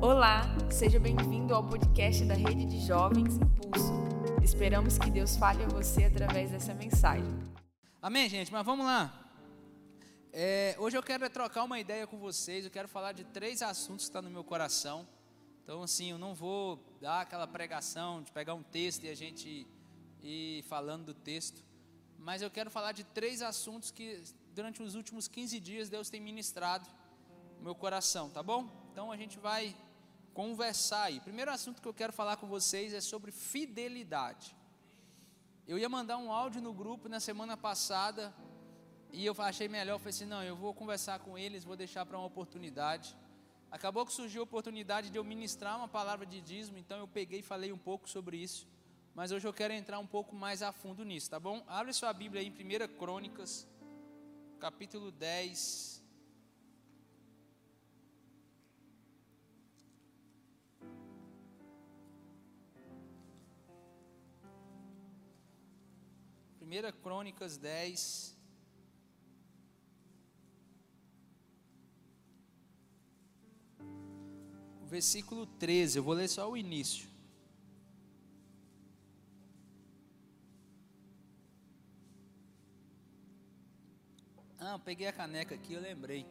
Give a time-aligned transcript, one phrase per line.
[0.00, 3.92] Olá, seja bem-vindo ao podcast da Rede de Jovens Impulso.
[4.40, 7.26] Esperamos que Deus fale a você através dessa mensagem.
[8.00, 8.52] Amém, gente?
[8.52, 9.28] Mas vamos lá.
[10.32, 12.64] É, hoje eu quero trocar uma ideia com vocês.
[12.64, 15.04] Eu quero falar de três assuntos que estão no meu coração.
[15.64, 19.66] Então, assim, eu não vou dar aquela pregação de pegar um texto e a gente
[20.22, 21.60] ir falando do texto.
[22.16, 24.22] Mas eu quero falar de três assuntos que
[24.54, 26.88] durante os últimos 15 dias Deus tem ministrado
[27.56, 28.70] no meu coração, tá bom?
[28.92, 29.74] Então a gente vai
[30.38, 31.18] conversar aí.
[31.18, 34.56] Primeiro assunto que eu quero falar com vocês é sobre fidelidade.
[35.66, 38.32] Eu ia mandar um áudio no grupo na semana passada
[39.12, 42.16] e eu achei melhor, falei assim, não, eu vou conversar com eles, vou deixar para
[42.16, 43.16] uma oportunidade.
[43.68, 47.40] Acabou que surgiu a oportunidade de eu ministrar uma palavra de dízimo, então eu peguei
[47.40, 48.68] e falei um pouco sobre isso.
[49.16, 51.64] Mas hoje eu quero entrar um pouco mais a fundo nisso, tá bom?
[51.66, 53.66] Abre sua Bíblia aí em 1 Crônicas,
[54.60, 55.97] capítulo 10,
[66.68, 68.36] Primeira Crônicas 10.
[74.84, 77.08] Versículo 13, eu vou ler só o início.
[84.58, 86.26] Ah, eu peguei a caneca aqui, eu lembrei.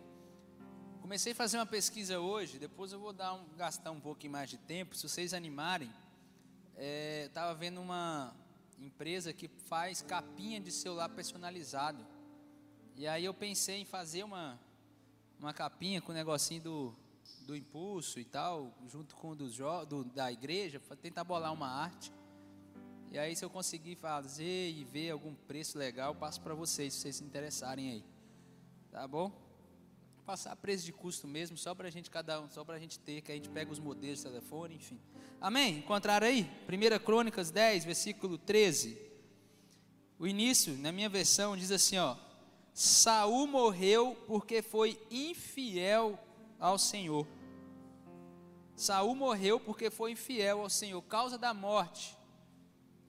[1.02, 4.52] Comecei a fazer uma pesquisa hoje, depois eu vou dar um, gastar um pouquinho mais
[4.52, 5.92] de tempo, se vocês animarem.
[6.76, 8.36] É, Estava vendo uma,
[8.80, 12.06] empresa que faz capinha de celular personalizado.
[12.96, 14.60] E aí eu pensei em fazer uma,
[15.40, 16.96] uma capinha com o negocinho do,
[17.42, 19.50] do impulso e tal, junto com o do,
[19.86, 22.12] do, da igreja, para tentar bolar uma arte.
[23.12, 27.02] E aí se eu conseguir fazer e ver algum preço legal, passo para vocês, se
[27.02, 28.06] vocês se interessarem aí.
[28.92, 29.32] Tá bom?
[30.26, 33.00] Passar preço de custo mesmo, só para a gente cada um, só para a gente
[33.00, 35.00] ter, que a gente pega os modelos de telefone, enfim.
[35.40, 35.80] Amém?
[35.80, 36.50] Encontraram aí?
[36.68, 39.07] 1 Crônicas 10, versículo 13.
[40.20, 42.16] O início, na minha versão, diz assim, ó:
[42.74, 46.20] Saul morreu porque foi infiel
[46.60, 47.28] ao Senhor.
[48.76, 52.18] Saul morreu porque foi infiel ao Senhor, causa da morte,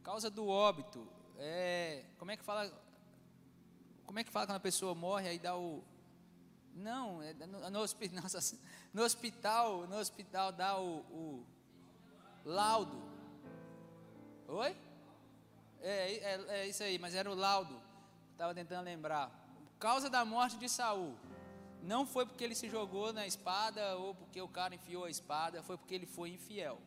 [0.03, 1.06] causa do óbito.
[1.37, 2.72] É, como é que fala?
[4.05, 5.84] Como é que fala quando a pessoa morre aí dá o
[6.78, 8.22] não, é no, no, hospital,
[8.94, 11.47] no hospital, no hospital dá o, o
[12.44, 13.03] laudo.
[14.47, 14.77] Oi?
[15.81, 17.81] É, é, é, isso aí, mas era o laudo.
[18.33, 19.31] Estava tentando lembrar.
[19.78, 21.15] Causa da morte de Saul.
[21.83, 25.62] Não foi porque ele se jogou na espada ou porque o cara enfiou a espada,
[25.62, 26.78] foi porque ele foi infiel.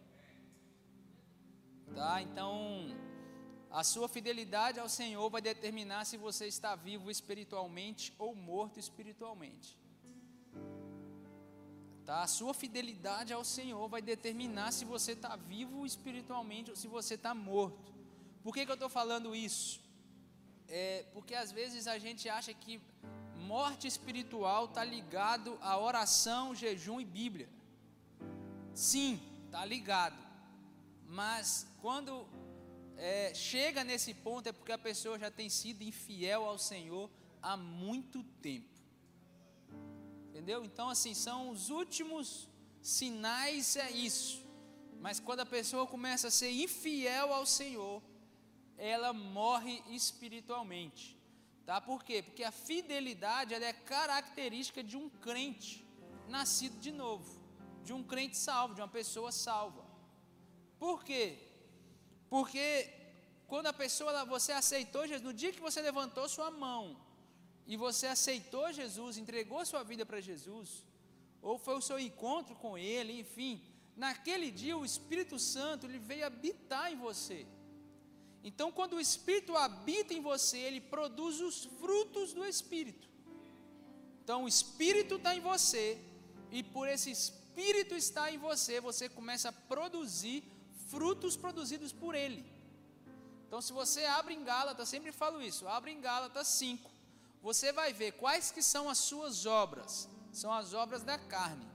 [1.96, 2.22] Tá?
[2.22, 2.90] Então,
[3.70, 9.80] a sua fidelidade ao Senhor vai determinar se você está vivo espiritualmente ou morto espiritualmente.
[12.06, 12.24] Tá?
[12.24, 17.14] A sua fidelidade ao Senhor vai determinar se você está vivo espiritualmente ou se você
[17.14, 17.94] está morto.
[18.44, 19.82] Por que, que eu estou falando isso?
[20.68, 22.82] É porque às vezes a gente acha que
[23.36, 27.50] morte espiritual está ligado a oração, jejum e Bíblia.
[28.74, 30.18] Sim, está ligado.
[31.06, 32.26] Mas quando
[32.98, 37.10] é, chega nesse ponto é porque a pessoa já tem sido infiel ao Senhor
[37.42, 38.70] há muito tempo.
[40.30, 40.64] Entendeu?
[40.64, 42.48] Então, assim, são os últimos
[42.82, 44.46] sinais, é isso.
[45.00, 48.02] Mas quando a pessoa começa a ser infiel ao Senhor,
[48.82, 51.16] ela morre espiritualmente.
[51.68, 51.80] Tá?
[51.80, 52.24] Por quê?
[52.24, 55.88] Porque a fidelidade é característica de um crente
[56.28, 57.40] nascido de novo,
[57.84, 59.86] de um crente salvo, de uma pessoa salva.
[60.80, 61.38] Por quê?
[62.28, 62.90] Porque
[63.48, 66.98] quando a pessoa, você aceitou Jesus, no dia que você levantou sua mão
[67.68, 70.88] e você aceitou Jesus, entregou sua vida para Jesus,
[71.40, 73.62] ou foi o seu encontro com Ele, enfim,
[73.96, 77.46] naquele dia o Espírito Santo ele veio habitar em você.
[78.44, 83.08] Então, quando o Espírito habita em você, ele produz os frutos do Espírito.
[84.24, 86.00] Então, o Espírito está em você,
[86.52, 90.44] e por esse Espírito estar em você, você começa a produzir
[90.88, 92.46] frutos produzidos por Ele.
[93.48, 96.90] Então, se você abre em Gálatas, sempre falo isso, abre em Gálatas 5,
[97.42, 100.08] você vai ver quais que são as suas obras.
[100.32, 101.68] São as obras da carne.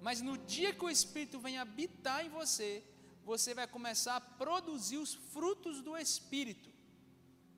[0.00, 2.84] Mas no dia que o Espírito vem habitar em você,
[3.26, 6.70] você vai começar a produzir os frutos do Espírito.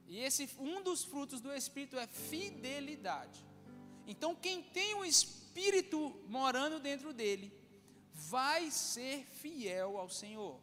[0.06, 3.46] E esse um dos frutos do Espírito é fidelidade.
[4.06, 7.52] Então, quem tem o Espírito morando dentro dele,
[8.14, 10.58] vai ser fiel ao Senhor.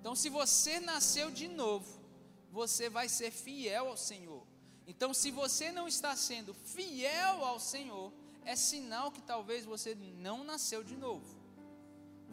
[0.00, 2.02] Então, se você nasceu de novo,
[2.50, 4.46] você vai ser fiel ao Senhor.
[4.86, 8.10] Então, se você não está sendo fiel ao Senhor,
[8.46, 11.35] é sinal que talvez você não nasceu de novo.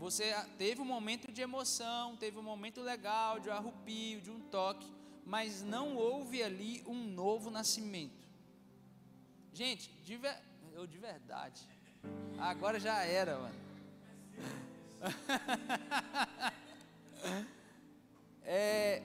[0.04, 4.86] Você teve um momento de emoção, teve um momento legal, de arrupio, de um toque,
[5.26, 8.28] mas não houve ali um novo nascimento.
[9.54, 10.38] Gente, de, ver,
[10.74, 11.66] eu de verdade,
[12.38, 13.56] agora já era, mano.
[18.44, 19.02] é,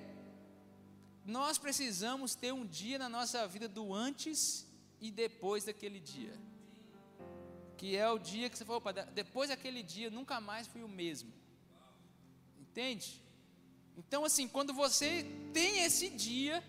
[1.24, 4.66] nós precisamos ter um dia na nossa vida do antes
[5.00, 6.34] e depois daquele dia.
[7.78, 8.82] Que é o dia que você falou,
[9.14, 11.32] depois daquele dia nunca mais fui o mesmo.
[12.60, 13.22] Entende?
[13.96, 16.62] Então, assim, quando você tem esse dia,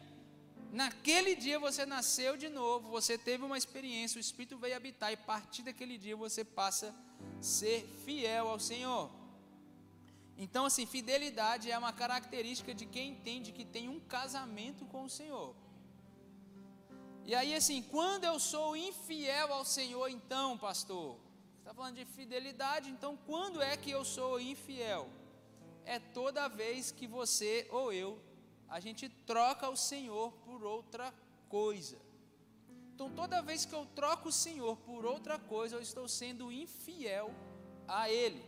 [0.72, 5.16] naquele dia você nasceu de novo, você teve uma experiência, o Espírito veio habitar, e
[5.16, 9.12] a partir daquele dia você passa a ser fiel ao Senhor.
[10.38, 15.10] Então, assim, fidelidade é uma característica de quem entende que tem um casamento com o
[15.10, 15.54] Senhor.
[17.30, 21.16] E aí, assim, quando eu sou infiel ao Senhor, então, pastor,
[21.60, 25.08] está falando de fidelidade, então, quando é que eu sou infiel?
[25.86, 28.20] É toda vez que você ou eu,
[28.68, 31.14] a gente troca o Senhor por outra
[31.48, 32.00] coisa.
[32.96, 37.32] Então, toda vez que eu troco o Senhor por outra coisa, eu estou sendo infiel
[37.88, 38.44] a Ele.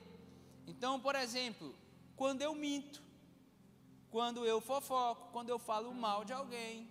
[0.65, 1.75] Então, por exemplo,
[2.15, 2.99] quando eu minto,
[4.09, 6.89] quando eu fofoco, quando eu falo mal de alguém,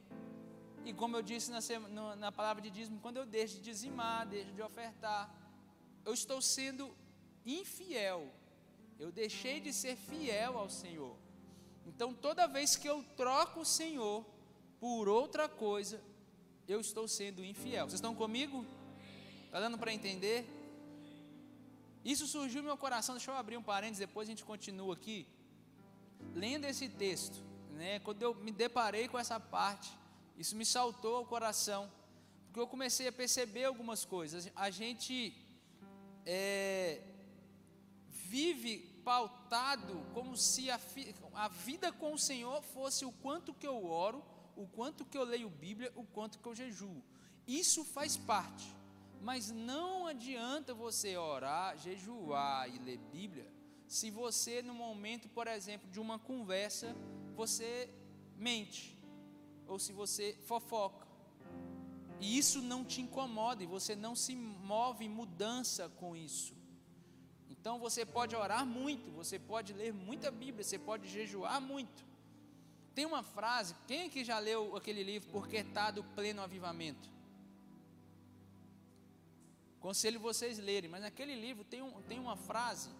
[0.84, 4.52] e como eu disse na, na palavra de dízimo, quando eu deixo de dizimar, deixo
[4.52, 5.32] de ofertar,
[6.04, 6.94] eu estou sendo
[7.44, 8.32] infiel,
[8.98, 11.16] eu deixei de ser fiel ao Senhor.
[11.86, 14.24] Então, toda vez que eu troco o Senhor
[14.78, 16.00] por outra coisa,
[16.66, 17.86] eu estou sendo infiel.
[17.86, 18.64] Vocês estão comigo?
[19.46, 20.46] Está dando para entender?
[22.04, 25.26] Isso surgiu no meu coração, deixa eu abrir um parênteses, depois a gente continua aqui.
[26.34, 29.90] Lendo esse texto, né, quando eu me deparei com essa parte,
[30.40, 31.82] isso me saltou ao coração,
[32.46, 34.50] porque eu comecei a perceber algumas coisas.
[34.56, 35.14] A gente
[36.25, 37.02] é,
[38.08, 40.81] vive pautado como se a,
[41.34, 44.25] a vida com o Senhor fosse o quanto que eu oro,
[44.56, 47.02] o quanto que eu leio Bíblia, o quanto que eu jejuo.
[47.46, 48.66] Isso faz parte.
[49.20, 53.46] Mas não adianta você orar, jejuar e ler Bíblia,
[53.87, 56.96] se você, no momento, por exemplo, de uma conversa,
[57.34, 57.90] você
[58.38, 58.96] mente,
[59.70, 61.06] ou se você fofoca,
[62.20, 66.55] e isso não te incomoda, e você não se move em mudança com isso.
[67.49, 72.05] Então você pode orar muito, você pode ler muita Bíblia, você pode jejuar muito.
[72.94, 77.08] Tem uma frase, quem que já leu aquele livro, Porque está do Pleno Avivamento?
[79.78, 82.90] Conselho vocês lerem, mas naquele livro tem, um, tem uma frase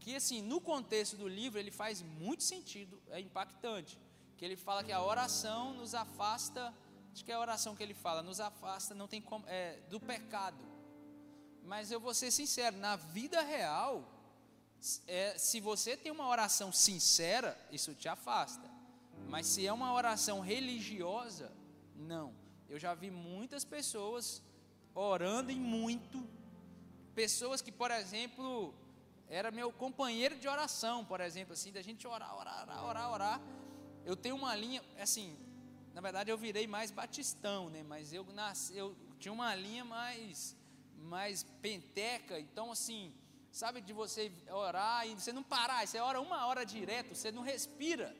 [0.00, 3.96] que, assim, no contexto do livro, ele faz muito sentido, é impactante.
[4.42, 6.74] Que ele fala que a oração nos afasta,
[7.12, 10.00] acho que é a oração que ele fala, nos afasta, não tem como, é, do
[10.00, 10.58] pecado.
[11.62, 14.04] Mas eu vou ser sincero, na vida real,
[15.06, 18.68] é, se você tem uma oração sincera, isso te afasta.
[19.28, 21.52] Mas se é uma oração religiosa,
[21.94, 22.34] não.
[22.68, 24.42] Eu já vi muitas pessoas
[24.92, 26.28] orando em muito.
[27.14, 28.74] Pessoas que, por exemplo,
[29.28, 33.61] era meu companheiro de oração, por exemplo, assim, da gente orar, orar, orar, orar, orar.
[34.04, 35.36] Eu tenho uma linha, assim,
[35.94, 37.82] na verdade eu virei mais batistão, né?
[37.82, 40.56] Mas eu nasci, eu tinha uma linha mais,
[40.96, 43.14] mais penteca, então assim,
[43.52, 47.42] sabe de você orar e você não parar, você ora uma hora direto, você não
[47.42, 48.16] respira,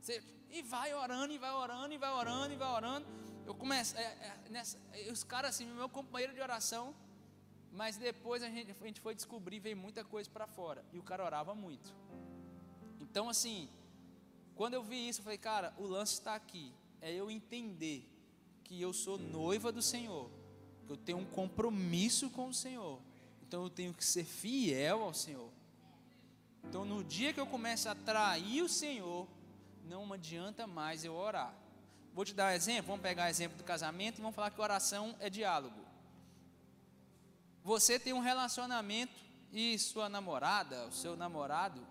[0.00, 3.06] você, e vai orando, e vai orando, e vai orando, e vai orando.
[3.44, 4.78] Eu começo, é, é, nessa,
[5.10, 6.94] os caras assim, meu companheiro de oração,
[7.72, 11.02] mas depois a gente, a gente foi descobrir, veio muita coisa para fora, e o
[11.02, 11.94] cara orava muito.
[13.00, 13.68] Então assim,
[14.56, 18.10] quando eu vi isso, eu falei, cara, o lance está aqui, é eu entender
[18.64, 20.30] que eu sou noiva do Senhor,
[20.86, 23.00] que eu tenho um compromisso com o Senhor,
[23.46, 25.52] então eu tenho que ser fiel ao Senhor.
[26.64, 29.28] Então no dia que eu começo a trair o Senhor,
[29.84, 31.54] não adianta mais eu orar.
[32.12, 34.60] Vou te dar um exemplo, vamos pegar o exemplo do casamento e vamos falar que
[34.60, 35.84] oração é diálogo.
[37.62, 39.12] Você tem um relacionamento
[39.52, 41.86] e sua namorada, o seu namorado,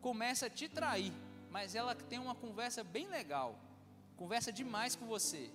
[0.00, 1.12] começa a te trair,
[1.56, 3.58] mas ela tem uma conversa bem legal,
[4.14, 5.50] conversa demais com você.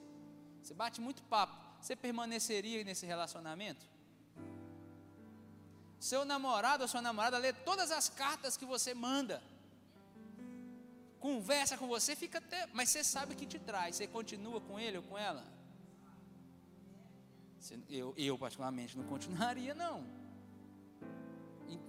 [0.60, 1.56] Você bate muito papo.
[1.80, 3.86] Você permaneceria nesse relacionamento?
[6.00, 9.44] Seu namorado ou sua namorada lê todas as cartas que você manda
[11.20, 12.68] conversa com você, fica até.
[12.74, 15.44] Mas você sabe que te traz, você continua com ele ou com ela?
[17.88, 20.04] Eu, eu particularmente, não continuaria, não.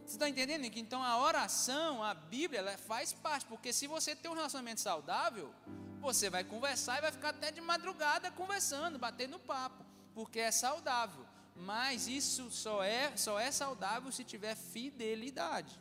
[0.05, 4.15] Você está entendendo que então a oração, a Bíblia, ela faz parte, porque se você
[4.15, 5.53] tem um relacionamento saudável,
[6.01, 9.85] você vai conversar e vai ficar até de madrugada conversando, batendo papo,
[10.15, 11.25] porque é saudável.
[11.55, 15.81] Mas isso só é, só é saudável se tiver fidelidade.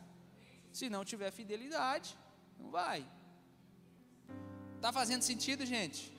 [0.72, 2.16] Se não tiver fidelidade,
[2.58, 3.06] não vai.
[4.80, 6.12] Tá fazendo sentido, gente?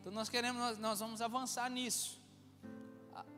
[0.00, 2.20] Então nós queremos, nós, nós vamos avançar nisso.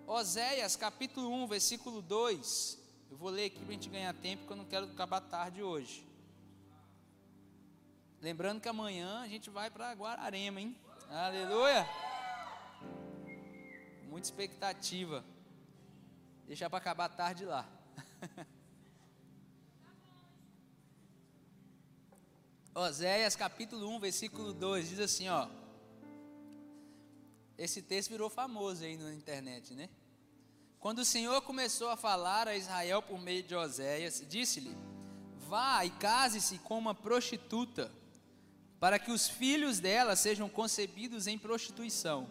[0.06, 2.79] Oséias capítulo 1, versículo 2.
[3.10, 5.60] Eu vou ler aqui para a gente ganhar tempo, porque eu não quero acabar tarde
[5.64, 6.06] hoje.
[8.20, 10.76] Lembrando que amanhã a gente vai para Guararema, hein?
[11.08, 11.84] Aleluia!
[14.08, 15.24] Muita expectativa.
[16.46, 17.68] Deixar para acabar tarde lá.
[22.72, 25.48] Oséias capítulo 1, versículo 2 diz assim, ó.
[27.58, 29.90] Esse texto virou famoso aí na internet, né?
[30.80, 34.74] Quando o Senhor começou a falar a Israel por meio de Oséias, disse-lhe:
[35.46, 37.92] Vá e case-se com uma prostituta
[38.80, 42.30] para que os filhos dela sejam concebidos em prostituição.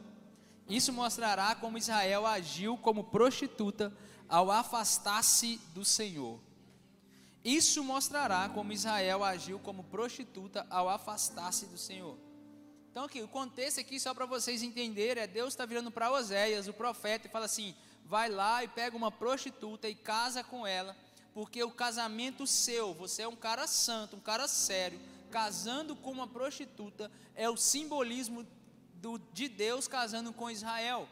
[0.68, 3.96] Isso mostrará como Israel agiu como prostituta
[4.28, 6.40] ao afastar-se do Senhor.
[7.46, 12.18] Isso mostrará como Israel agiu como prostituta ao afastar-se do Senhor.
[12.90, 16.68] Então, aqui, o contexto aqui, só para vocês entenderem, é Deus está virando para Oséias,
[16.68, 17.76] o profeta, e fala assim:
[18.10, 20.98] vai lá e pega uma prostituta e casa com ela,
[21.32, 25.00] porque o casamento seu, você é um cara santo, um cara sério,
[25.30, 28.46] casando com uma prostituta é o simbolismo
[28.96, 31.08] do, de Deus casando com Israel.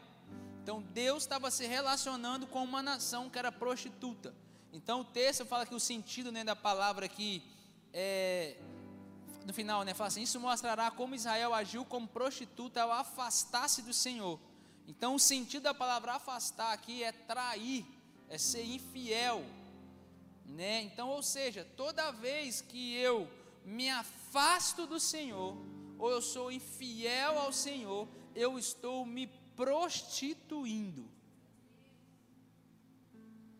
[0.60, 4.34] Então Deus estava se relacionando com uma nação que era prostituta.
[4.72, 7.44] Então o texto fala que o sentido né, da palavra aqui
[7.92, 8.56] é,
[9.46, 13.94] no final, né, fala assim: Isso mostrará como Israel agiu como prostituta ao afastar-se do
[13.94, 14.38] Senhor.
[14.88, 17.84] Então o sentido da palavra afastar aqui é trair,
[18.26, 19.44] é ser infiel.
[20.46, 20.80] Né?
[20.84, 23.30] Então, ou seja, toda vez que eu
[23.66, 25.54] me afasto do Senhor,
[25.98, 31.06] ou eu sou infiel ao Senhor, eu estou me prostituindo.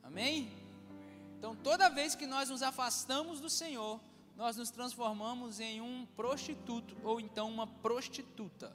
[0.02, 0.50] Amém?
[1.37, 4.00] Então, toda vez que nós nos afastamos do Senhor,
[4.35, 8.75] nós nos transformamos em um prostituto ou então uma prostituta.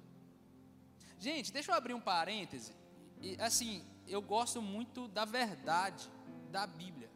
[1.25, 2.74] Gente, deixa eu abrir um parêntese.
[3.22, 6.10] E, assim, eu gosto muito da verdade
[6.51, 7.10] da Bíblia.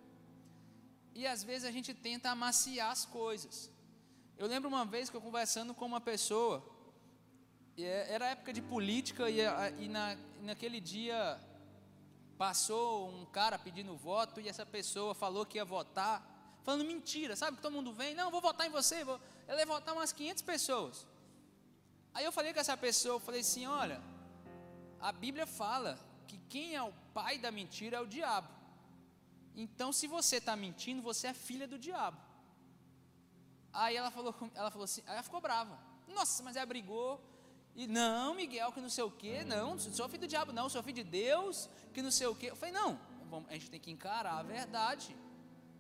[1.13, 3.69] E às vezes a gente tenta amaciar as coisas.
[4.37, 6.63] Eu lembro uma vez que eu conversando com uma pessoa,
[7.77, 9.39] é, era época de política, e,
[9.83, 11.37] e na, naquele dia
[12.37, 16.15] passou um cara pedindo voto, e essa pessoa falou que ia votar,
[16.63, 19.65] falando mentira, sabe que todo mundo vem, não, vou votar em você, vou, ela ia
[19.65, 21.05] votar umas 500 pessoas.
[22.17, 24.01] Aí eu falei com essa pessoa, eu falei assim, olha,
[24.99, 28.47] a Bíblia fala que quem é o pai da mentira é o diabo.
[29.55, 32.17] Então, se você está mentindo, você é filha do diabo.
[33.71, 35.77] Aí ela falou, ela falou assim, ela ficou brava.
[36.07, 37.21] Nossa, mas ela brigou.
[37.75, 40.81] E não, Miguel, que não sei o quê, não, sou filho do diabo, não, sou
[40.81, 42.47] filho de Deus, que não sei o quê.
[42.49, 42.99] Eu falei, não,
[43.47, 45.15] a gente tem que encarar a verdade.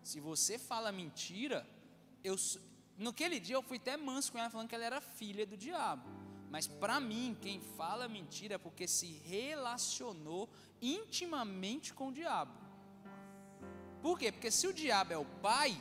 [0.03, 1.67] Se você fala mentira,
[2.23, 2.35] eu
[2.95, 6.26] naquele dia eu fui até manso com ela falando que ela era filha do diabo.
[6.57, 10.49] Mas para mim, quem fala mentira é porque se relacionou
[10.81, 12.51] intimamente com o diabo.
[14.01, 14.31] Por quê?
[14.31, 15.79] Porque se o diabo é o pai,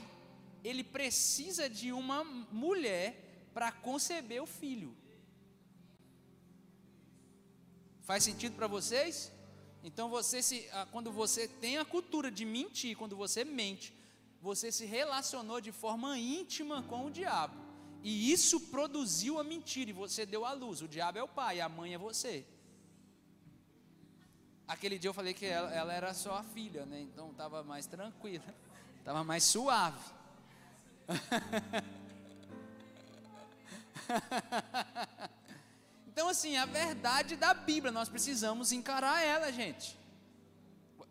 [0.63, 4.95] ele precisa de uma mulher para conceber o filho.
[8.03, 9.33] Faz sentido para vocês?
[9.83, 13.95] Então você se, ah, quando você tem a cultura de mentir, quando você mente,
[14.43, 17.66] você se relacionou de forma íntima com o diabo.
[18.03, 20.83] E isso produziu a mentira e você deu a luz.
[20.83, 22.47] O diabo é o pai, a mãe é você.
[24.69, 27.01] Aquele dia eu falei que ela, ela era só a filha, né?
[27.01, 28.45] Então estava mais tranquila,
[28.99, 30.17] estava mais suave.
[36.09, 39.97] então, assim, a verdade da Bíblia, nós precisamos encarar ela, gente.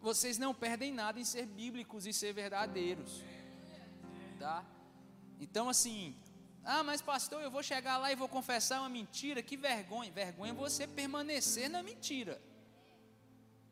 [0.02, 3.24] Vocês não perdem nada em ser bíblicos e ser verdadeiros,
[4.38, 4.66] tá?
[5.40, 6.14] Então, assim,
[6.66, 10.12] ah, mas pastor, eu vou chegar lá e vou confessar uma mentira, que vergonha.
[10.12, 12.42] Vergonha é você permanecer na mentira,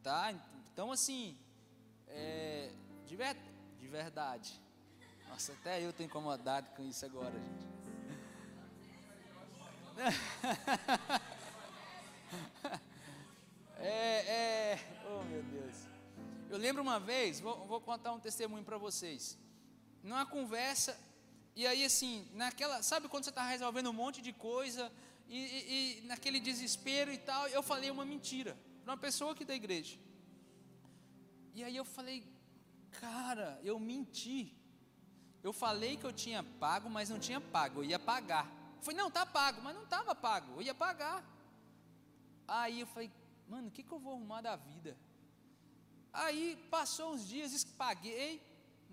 [0.04, 0.32] tá?
[0.72, 1.36] Então, assim,
[2.08, 2.72] é,
[3.08, 3.36] de, ver,
[3.80, 4.62] de verdade,
[5.28, 7.74] nossa, até eu estou incomodado com isso agora, gente.
[13.86, 14.80] É, é,
[15.12, 15.76] oh meu Deus.
[16.50, 19.38] Eu lembro uma vez, vou, vou contar um testemunho para vocês.
[20.02, 20.98] Numa conversa,
[21.56, 24.92] e aí assim, naquela, sabe quando você está resolvendo um monte de coisa,
[25.28, 29.46] e, e, e, naquele desespero e tal, eu falei uma mentira para uma pessoa aqui
[29.46, 29.98] da igreja.
[31.54, 32.28] E aí eu falei,
[32.92, 34.56] cara, eu menti.
[35.42, 38.46] Eu falei que eu tinha pago, mas não tinha pago, eu ia pagar.
[38.78, 41.24] Eu falei, não, tá pago, mas não estava pago, eu ia pagar.
[42.48, 43.12] Aí eu falei,
[43.48, 44.98] mano, o que, que eu vou arrumar da vida?
[46.12, 48.42] Aí passou uns dias, paguei.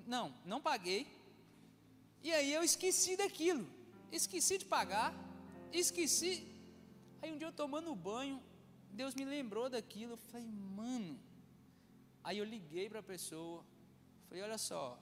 [0.06, 1.06] Não, não paguei.
[2.22, 3.66] E aí eu esqueci daquilo,
[4.12, 5.14] esqueci de pagar,
[5.72, 6.46] esqueci.
[7.22, 8.42] Aí um dia eu tomando banho,
[8.92, 10.12] Deus me lembrou daquilo.
[10.12, 11.18] Eu falei, mano.
[12.22, 13.64] Aí eu liguei para a pessoa.
[14.28, 14.98] Falei, olha só,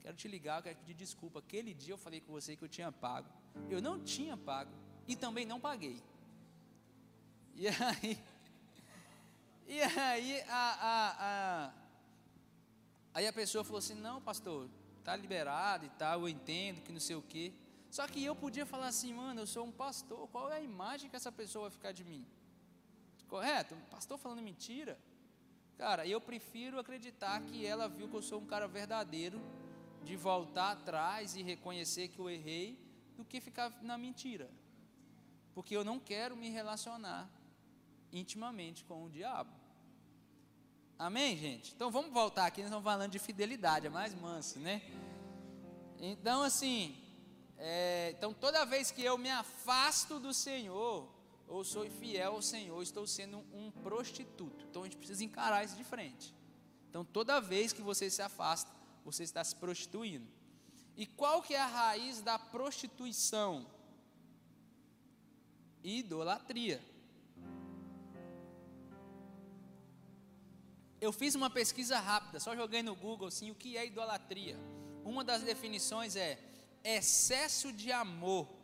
[0.00, 1.40] quero te ligar, quero pedir desculpa.
[1.40, 3.28] Aquele dia eu falei com você que eu tinha pago.
[3.68, 4.72] Eu não tinha pago
[5.06, 6.00] e também não paguei.
[7.54, 8.18] E aí,
[9.66, 11.72] e aí a, a, a,
[13.14, 14.68] aí a pessoa falou assim, não pastor,
[15.00, 17.52] tá liberado e tal, eu entendo que não sei o quê.
[17.90, 21.10] Só que eu podia falar assim, mano, eu sou um pastor, qual é a imagem
[21.10, 22.24] que essa pessoa vai ficar de mim?
[23.26, 23.76] Correto?
[23.90, 24.98] Pastor falando mentira?
[25.76, 29.40] Cara, eu prefiro acreditar que ela viu que eu sou um cara verdadeiro,
[30.04, 32.78] de voltar atrás e reconhecer que eu errei,
[33.16, 34.50] do que ficar na mentira.
[35.54, 37.28] Porque eu não quero me relacionar
[38.12, 39.59] intimamente com o diabo.
[41.00, 41.72] Amém, gente?
[41.74, 44.82] Então vamos voltar aqui, nós estamos falando de fidelidade, é mais manso, né?
[45.98, 46.94] Então, assim,
[47.56, 51.08] é, então toda vez que eu me afasto do Senhor,
[51.48, 54.66] ou sou fiel ao Senhor, estou sendo um prostituto.
[54.68, 56.34] Então a gente precisa encarar isso de frente.
[56.90, 58.70] Então toda vez que você se afasta,
[59.02, 60.28] você está se prostituindo.
[60.98, 63.66] E qual que é a raiz da prostituição?
[65.82, 66.78] Idolatria.
[71.00, 74.58] Eu fiz uma pesquisa rápida, só joguei no Google assim, o que é idolatria.
[75.04, 76.38] Uma das definições é
[76.84, 78.60] excesso de amor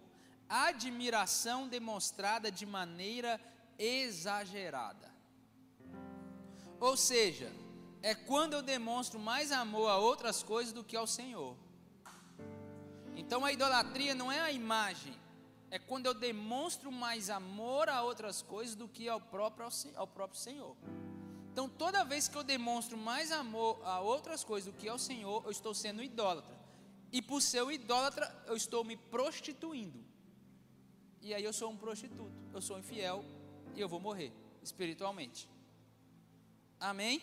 [0.49, 3.40] admiração demonstrada de maneira
[3.78, 5.11] exagerada.
[6.78, 7.52] Ou seja,
[8.02, 11.57] é quando eu demonstro mais amor a outras coisas do que ao Senhor.
[13.16, 15.14] Então a idolatria não é a imagem,
[15.71, 19.66] é quando eu demonstro mais amor a outras coisas do que ao próprio,
[19.97, 20.76] ao próprio Senhor.
[21.57, 25.43] Então toda vez que eu demonstro mais amor a outras coisas do que ao Senhor,
[25.47, 26.55] eu estou sendo idólatra.
[27.11, 30.04] E por ser idólatra, eu estou me prostituindo
[31.23, 33.25] e aí eu sou um prostituto, eu sou infiel
[33.75, 35.49] e eu vou morrer espiritualmente.
[36.78, 37.23] Amém?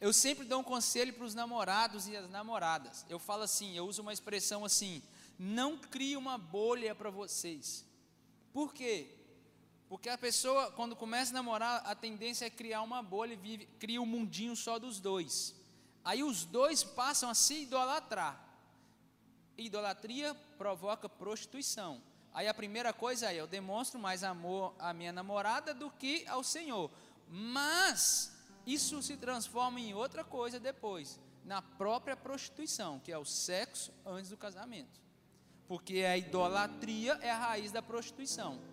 [0.00, 3.04] Eu sempre dou um conselho para os namorados e as namoradas.
[3.06, 5.02] Eu falo assim, eu uso uma expressão assim:
[5.38, 7.84] não crie uma bolha para vocês.
[8.50, 9.14] Por quê?
[9.92, 13.66] Porque a pessoa, quando começa a namorar, a tendência é criar uma bolha e vive,
[13.78, 15.54] cria um mundinho só dos dois.
[16.02, 18.42] Aí os dois passam a se idolatrar.
[19.58, 22.00] Idolatria provoca prostituição.
[22.32, 26.42] Aí a primeira coisa é: eu demonstro mais amor à minha namorada do que ao
[26.42, 26.90] Senhor.
[27.28, 28.34] Mas
[28.66, 34.30] isso se transforma em outra coisa depois, na própria prostituição, que é o sexo antes
[34.30, 35.02] do casamento.
[35.68, 38.71] Porque a idolatria é a raiz da prostituição.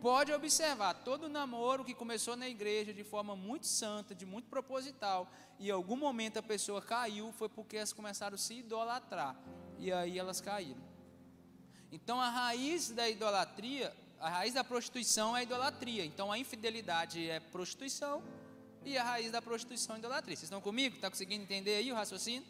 [0.00, 5.28] Pode observar, todo namoro que começou na igreja de forma muito santa, de muito proposital,
[5.58, 9.36] e em algum momento a pessoa caiu, foi porque elas começaram a se idolatrar.
[9.76, 10.80] E aí elas caíram.
[11.90, 16.04] Então a raiz da idolatria, a raiz da prostituição é a idolatria.
[16.04, 18.22] Então a infidelidade é prostituição
[18.84, 20.36] e a raiz da prostituição é idolatria.
[20.36, 20.94] Vocês estão comigo?
[20.94, 22.46] Está conseguindo entender aí o raciocínio?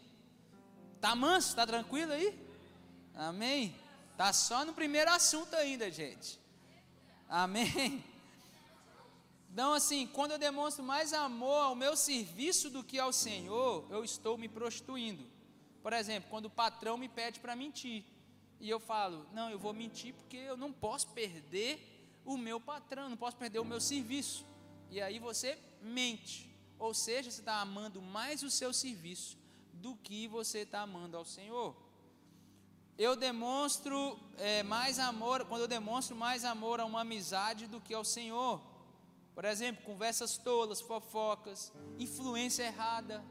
[1.01, 1.49] Tá manso?
[1.49, 2.37] Está tranquilo aí?
[3.15, 3.75] Amém?
[4.15, 6.39] Tá só no primeiro assunto ainda, gente.
[7.29, 8.03] Amém?
[9.53, 14.03] Então, assim, quando eu demonstro mais amor ao meu serviço do que ao Senhor, eu
[14.03, 15.23] estou me prostituindo.
[15.83, 18.03] Por exemplo, quando o patrão me pede para mentir
[18.59, 23.09] e eu falo, não, eu vou mentir porque eu não posso perder o meu patrão,
[23.09, 24.45] não posso perder o meu serviço.
[24.89, 29.37] E aí você mente, ou seja, você está amando mais o seu serviço
[29.71, 31.75] do que você está amando ao Senhor.
[32.99, 37.93] Eu demonstro é, mais amor, quando eu demonstro mais amor a uma amizade do que
[37.93, 38.61] ao Senhor.
[39.33, 43.23] Por exemplo, conversas tolas, fofocas, influência errada.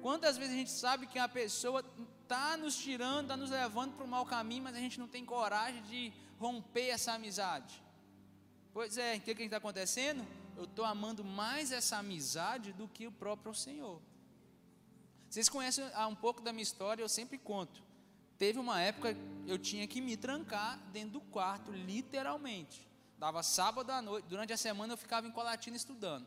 [0.00, 1.84] Quantas vezes a gente sabe que a pessoa
[2.22, 5.24] está nos tirando, está nos levando para o mau caminho, mas a gente não tem
[5.24, 7.82] coragem de romper essa amizade.
[8.72, 10.24] Pois é, o que está acontecendo?
[10.56, 14.00] Eu estou amando mais essa amizade do que o próprio Senhor.
[15.28, 17.90] Vocês conhecem ah, um pouco da minha história, eu sempre conto.
[18.38, 19.16] Teve uma época
[19.46, 22.88] eu tinha que me trancar dentro do quarto, literalmente.
[23.18, 26.26] Dava sábado à noite, durante a semana eu ficava em Colatina estudando.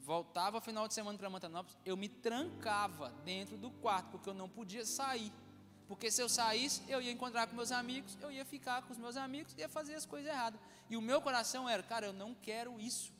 [0.00, 4.48] Voltava final de semana para Mantanópolis, eu me trancava dentro do quarto, porque eu não
[4.48, 5.32] podia sair.
[5.86, 8.98] Porque se eu saísse, eu ia encontrar com meus amigos, eu ia ficar com os
[8.98, 10.60] meus amigos, ia fazer as coisas erradas.
[10.90, 13.12] E o meu coração era, cara, eu não quero isso.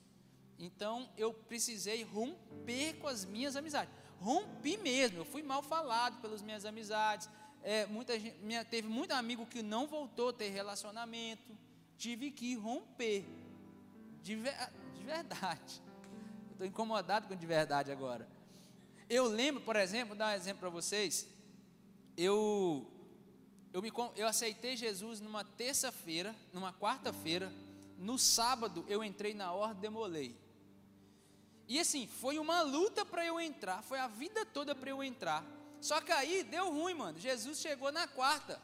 [0.59, 3.93] Então eu precisei romper com as minhas amizades.
[4.21, 7.29] Rompi mesmo, eu fui mal falado pelas minhas amizades.
[7.63, 11.57] É, muita gente, minha, teve muito amigo que não voltou a ter relacionamento.
[11.97, 13.25] Tive que romper.
[14.23, 15.83] De, de verdade.
[16.53, 18.29] Estou incomodado com de verdade agora.
[19.09, 21.29] Eu lembro, por exemplo, vou dar um exemplo para vocês
[22.17, 22.87] eu
[23.73, 27.51] eu, me, eu aceitei Jesus numa terça-feira, numa quarta-feira,
[27.97, 30.37] no sábado eu entrei na ordem, demolei.
[31.67, 35.43] E assim, foi uma luta para eu entrar, foi a vida toda para eu entrar.
[35.83, 37.19] Só que aí deu ruim, mano.
[37.19, 38.63] Jesus chegou na quarta.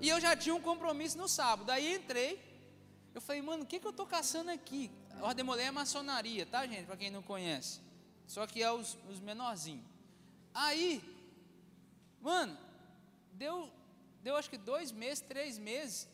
[0.00, 1.68] E eu já tinha um compromisso no sábado.
[1.70, 2.40] Aí entrei.
[3.12, 4.90] Eu falei, mano, o que, que eu tô caçando aqui?
[5.20, 6.86] Ordem demolei é maçonaria, tá, gente?
[6.86, 7.80] Para quem não conhece.
[8.28, 9.84] Só que é os, os menorzinhos.
[10.54, 11.02] Aí,
[12.20, 12.56] mano,
[13.32, 13.68] deu,
[14.22, 16.08] deu acho que dois meses, três meses.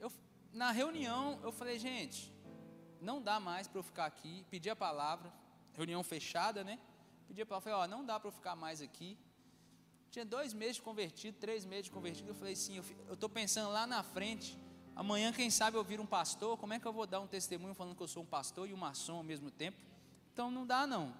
[0.00, 0.12] Eu,
[0.52, 2.32] na reunião, eu falei, gente,
[3.00, 4.44] não dá mais para eu ficar aqui.
[4.50, 5.32] Pedi a palavra,
[5.74, 6.76] reunião fechada, né?
[7.28, 9.16] Pedi a palavra, falei, ó, não dá para eu ficar mais aqui.
[10.10, 12.30] Tinha dois meses de convertido, três meses de convertido.
[12.30, 14.58] Eu falei, sim, eu estou pensando lá na frente.
[14.96, 16.56] Amanhã, quem sabe, eu viro um pastor.
[16.58, 18.74] Como é que eu vou dar um testemunho falando que eu sou um pastor e
[18.74, 19.78] um maçom ao mesmo tempo?
[20.32, 21.14] Então não dá, não.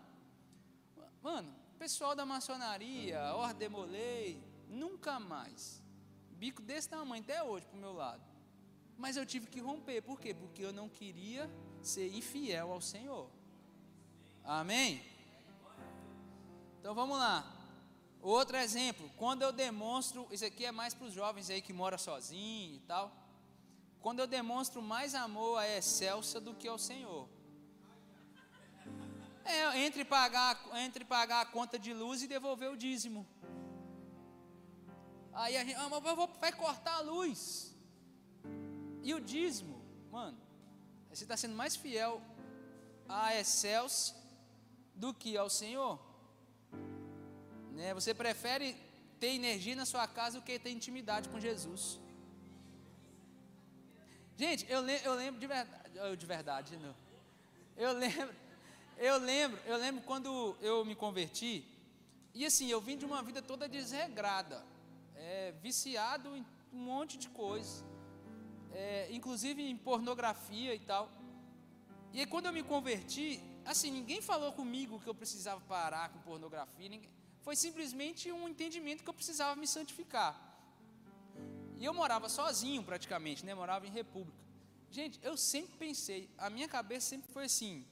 [1.22, 5.80] Mano, pessoal da maçonaria, ordemolei, nunca mais.
[6.32, 8.22] Bico desse tamanho até hoje para o meu lado.
[8.98, 10.34] Mas eu tive que romper, por quê?
[10.34, 11.48] Porque eu não queria
[11.80, 13.30] ser infiel ao Senhor.
[14.44, 15.00] Amém?
[16.80, 17.59] Então vamos lá.
[18.22, 21.96] Outro exemplo, quando eu demonstro, isso aqui é mais para os jovens aí que moram
[21.96, 23.10] sozinhos e tal.
[24.00, 27.28] Quando eu demonstro mais amor a excelsa do que ao Senhor.
[29.44, 33.26] É, entre pagar, entre pagar a conta de luz e devolver o dízimo.
[35.32, 37.74] Aí a gente, ah, vou, vai cortar a luz.
[39.02, 40.38] E o dízimo, mano,
[41.08, 42.20] você está sendo mais fiel
[43.08, 44.14] a excelsa
[44.94, 46.09] do que ao Senhor.
[47.80, 47.94] Né?
[47.94, 48.76] Você prefere
[49.18, 51.98] ter energia na sua casa do que ter intimidade com Jesus.
[54.36, 56.94] Gente, eu, eu lembro de verdade, de verdade, não.
[57.76, 58.34] Eu lembro,
[58.98, 61.64] eu lembro, eu lembro quando eu me converti,
[62.34, 64.62] e assim, eu vim de uma vida toda desregrada,
[65.16, 67.82] é, viciado em um monte de coisas,
[68.72, 71.10] é, inclusive em pornografia e tal.
[72.12, 76.18] E aí, quando eu me converti, assim, ninguém falou comigo que eu precisava parar com
[76.20, 77.10] pornografia, ninguém,
[77.42, 80.32] foi simplesmente um entendimento que eu precisava me santificar.
[81.78, 83.54] E eu morava sozinho praticamente, né?
[83.54, 84.38] Morava em república.
[84.90, 87.86] Gente, eu sempre pensei, a minha cabeça sempre foi assim: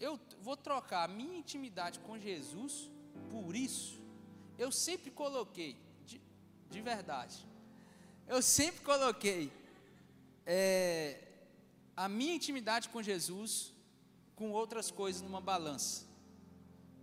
[0.00, 2.90] eu vou trocar a minha intimidade com Jesus
[3.30, 4.00] por isso.
[4.58, 6.20] Eu sempre coloquei, de,
[6.70, 7.46] de verdade,
[8.26, 9.52] eu sempre coloquei
[10.44, 11.20] é,
[11.96, 13.72] a minha intimidade com Jesus
[14.34, 16.06] com outras coisas numa balança,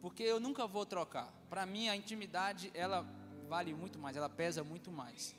[0.02, 3.06] porque eu nunca vou trocar para mim a intimidade ela
[3.48, 5.36] vale muito mais, ela pesa muito mais.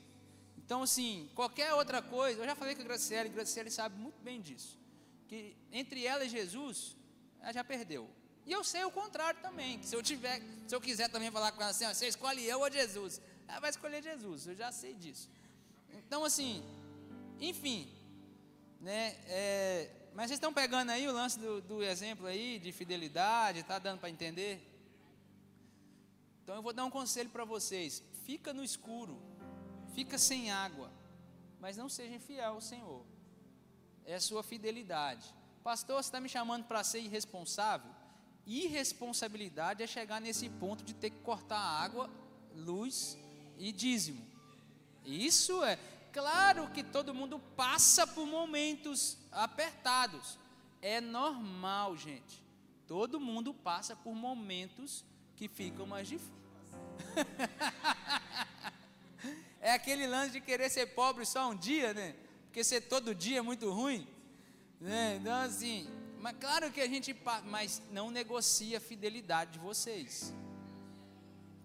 [0.57, 3.99] Então, assim, qualquer outra coisa, eu já falei com a Graciela, e a Graciela sabe
[3.99, 4.77] muito bem disso,
[5.27, 6.95] que entre ela e Jesus,
[7.39, 8.09] ela já perdeu.
[8.45, 11.51] E eu sei o contrário também, que se eu tiver, se eu quiser também falar
[11.51, 14.71] com ela assim, ó, você escolhe eu ou Jesus, ela vai escolher Jesus, eu já
[14.71, 15.29] sei disso.
[15.91, 16.63] Então, assim,
[17.39, 17.91] enfim,
[18.81, 23.59] né, é, mas vocês estão pegando aí o lance do, do exemplo aí de fidelidade,
[23.59, 24.61] está dando para entender?
[26.43, 29.21] Então eu vou dar um conselho para vocês: fica no escuro,
[29.93, 30.91] fica sem água,
[31.59, 33.05] mas não seja infiel ao Senhor.
[34.05, 35.33] É a sua fidelidade.
[35.63, 37.91] Pastor, você está me chamando para ser irresponsável?
[38.47, 42.09] Irresponsabilidade é chegar nesse ponto de ter que cortar água,
[42.55, 43.15] luz
[43.57, 44.25] e dízimo.
[45.05, 45.77] Isso é.
[46.11, 50.39] Claro que todo mundo passa por momentos apertados.
[50.81, 52.43] É normal, gente.
[52.87, 56.33] Todo mundo passa por momentos que ficam mais difíceis.
[59.61, 62.15] é aquele lance de querer ser pobre só um dia, né?
[62.45, 64.07] Porque ser todo dia é muito ruim.
[64.81, 65.17] Né?
[65.17, 65.87] Então, assim,
[66.19, 70.33] mas claro que a gente, mas não negocia a fidelidade de vocês.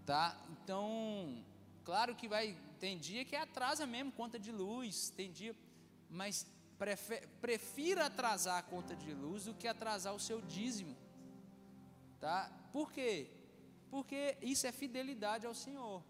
[0.05, 0.37] Tá?
[0.51, 1.43] Então,
[1.85, 5.55] claro que vai, tem dia que atrasa mesmo conta de luz, tem dia,
[6.11, 6.47] mas
[7.41, 10.97] prefira atrasar a conta de luz do que atrasar o seu dízimo.
[12.21, 12.51] Tá?
[12.73, 13.31] Por quê?
[13.95, 16.03] porque isso é fidelidade ao Senhor,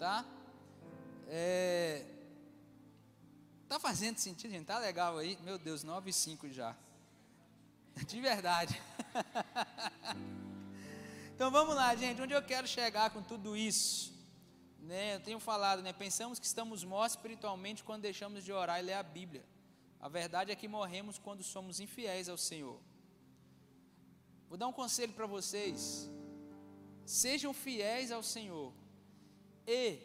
[0.00, 0.26] tá?
[1.28, 2.04] É,
[3.68, 4.66] tá fazendo sentido, gente?
[4.66, 5.38] Tá legal aí?
[5.42, 6.76] Meu Deus, 9 e 5 já.
[8.04, 8.82] De verdade.
[11.36, 12.20] então vamos lá, gente.
[12.20, 14.11] Onde eu quero chegar com tudo isso?
[14.82, 15.92] Né, eu tenho falado, né?
[15.92, 19.44] Pensamos que estamos mortos espiritualmente quando deixamos de orar e ler a Bíblia.
[20.00, 22.80] A verdade é que morremos quando somos infiéis ao Senhor.
[24.48, 26.10] Vou dar um conselho para vocês.
[27.06, 28.72] Sejam fiéis ao Senhor.
[29.68, 30.00] E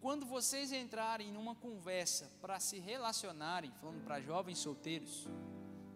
[0.00, 5.28] quando vocês entrarem numa conversa para se relacionarem, falando para jovens solteiros,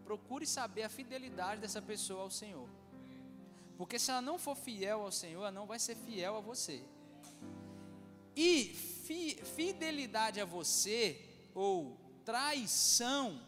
[0.04, 2.68] procure saber a fidelidade dessa pessoa ao Senhor.
[3.78, 6.84] Porque se ela não for fiel ao Senhor, ela não vai ser fiel a você.
[8.34, 8.64] E
[9.04, 11.20] fi, fidelidade a você,
[11.54, 13.40] ou traição,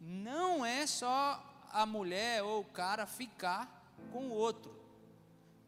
[0.00, 4.74] não é só a mulher ou o cara ficar com o outro.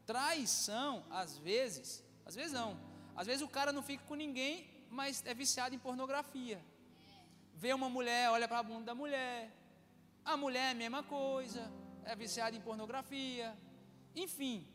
[0.07, 2.79] Traição, às vezes, às vezes não,
[3.17, 6.61] às vezes o cara não fica com ninguém, mas é viciado em pornografia.
[7.55, 9.51] Vê uma mulher, olha para a bunda da mulher,
[10.25, 11.71] a mulher é a mesma coisa,
[12.05, 13.57] é viciada em pornografia,
[14.15, 14.67] enfim,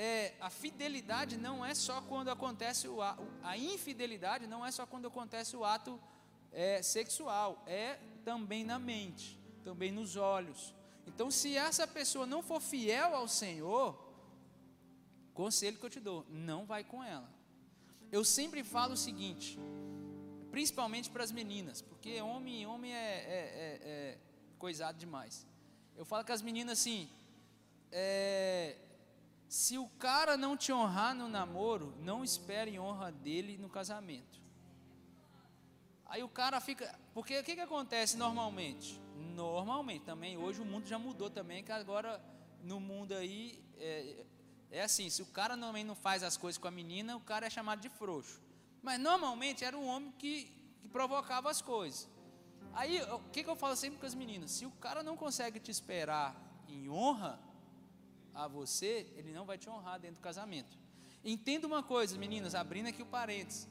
[0.00, 5.08] é, a fidelidade não é só quando acontece o a infidelidade não é só quando
[5.08, 6.00] acontece o ato
[6.52, 10.74] é, sexual, é também na mente, também nos olhos.
[11.06, 13.88] Então, se essa pessoa não for fiel ao Senhor,
[15.34, 17.28] conselho que eu te dou, não vai com ela.
[18.10, 19.58] Eu sempre falo o seguinte,
[20.50, 24.18] principalmente para as meninas, porque homem, homem é, é, é, é
[24.58, 25.46] coisado demais.
[25.94, 27.10] Eu falo com as meninas assim,
[27.92, 28.76] é,
[29.50, 34.40] se o cara não te honrar no namoro, não espere honra dele no casamento.
[36.06, 36.96] Aí o cara fica.
[37.12, 39.00] Porque o que, que acontece normalmente?
[39.34, 42.24] Normalmente, também, hoje o mundo já mudou também, que agora
[42.62, 44.24] no mundo aí é,
[44.70, 47.48] é assim: se o cara também não faz as coisas com a menina, o cara
[47.48, 48.40] é chamado de frouxo.
[48.80, 50.44] Mas normalmente era um homem que,
[50.80, 52.08] que provocava as coisas.
[52.72, 54.52] Aí o que, que eu falo sempre com as meninas?
[54.52, 56.36] Se o cara não consegue te esperar
[56.68, 57.49] em honra,
[58.34, 60.78] a você, ele não vai te honrar dentro do casamento.
[61.24, 63.68] Entenda uma coisa, meninas, abrindo aqui o parênteses.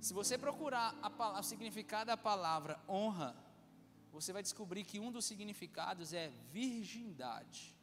[0.00, 3.36] Se você procurar a, o significado da palavra honra,
[4.12, 7.76] você vai descobrir que um dos significados é virgindade.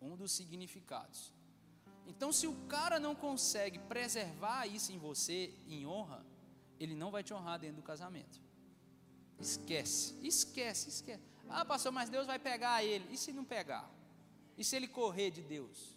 [0.00, 1.32] Um dos significados.
[2.06, 6.24] Então, se o cara não consegue preservar isso em você, em honra,
[6.78, 8.40] ele não vai te honrar dentro do casamento.
[9.38, 11.29] Esquece, esquece, esquece.
[11.50, 13.12] Ah, pastor, mas Deus vai pegar ele.
[13.12, 13.90] E se não pegar?
[14.56, 15.96] E se ele correr de Deus?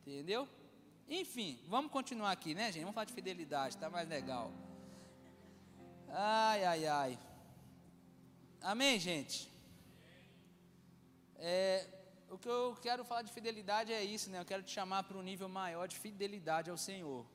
[0.00, 0.48] Entendeu?
[1.08, 2.82] Enfim, vamos continuar aqui, né, gente?
[2.82, 4.52] Vamos falar de fidelidade, tá mais legal.
[6.08, 7.18] Ai, ai, ai.
[8.60, 9.50] Amém, gente?
[11.36, 11.86] É,
[12.30, 14.38] o que eu quero falar de fidelidade é isso, né?
[14.40, 17.26] Eu quero te chamar para um nível maior de fidelidade ao Senhor.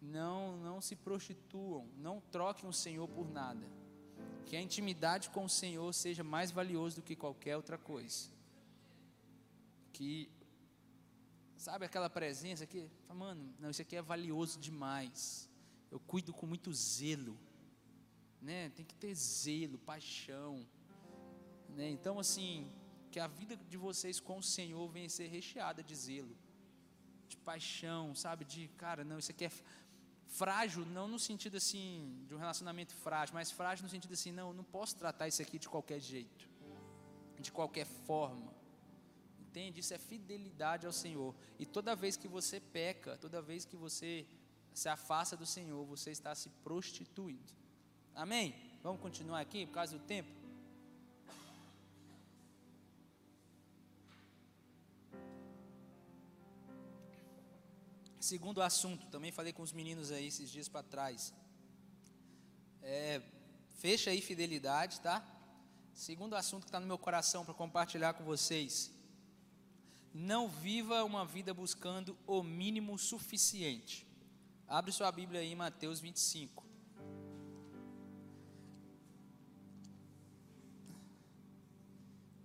[0.00, 3.66] Não, não se prostituam, não troquem o Senhor por nada.
[4.46, 8.30] Que a intimidade com o Senhor seja mais valioso do que qualquer outra coisa.
[9.92, 10.28] Que,
[11.56, 15.48] sabe aquela presença que, mano, não, isso aqui é valioso demais.
[15.90, 17.38] Eu cuido com muito zelo,
[18.40, 18.70] né?
[18.70, 20.66] Tem que ter zelo, paixão,
[21.68, 21.88] né?
[21.88, 22.70] Então, assim,
[23.10, 26.36] que a vida de vocês com o Senhor venha ser recheada de zelo,
[27.28, 28.44] de paixão, sabe?
[28.44, 29.52] De, cara, não, isso aqui é
[30.32, 34.52] Frágil, não no sentido assim, de um relacionamento frágil, mas frágil no sentido assim, não,
[34.54, 36.48] não posso tratar isso aqui de qualquer jeito,
[37.38, 38.50] de qualquer forma.
[39.38, 39.80] Entende?
[39.80, 41.34] Isso é fidelidade ao Senhor.
[41.58, 44.26] E toda vez que você peca, toda vez que você
[44.72, 47.52] se afasta do Senhor, você está se prostituindo.
[48.14, 48.54] Amém?
[48.82, 50.41] Vamos continuar aqui por causa do tempo?
[58.22, 61.34] Segundo assunto, também falei com os meninos aí esses dias para trás.
[62.80, 63.20] É,
[63.80, 65.26] fecha aí fidelidade, tá?
[65.92, 68.92] Segundo assunto que está no meu coração para compartilhar com vocês.
[70.14, 74.06] Não viva uma vida buscando o mínimo suficiente.
[74.68, 76.64] Abre sua Bíblia aí em Mateus 25.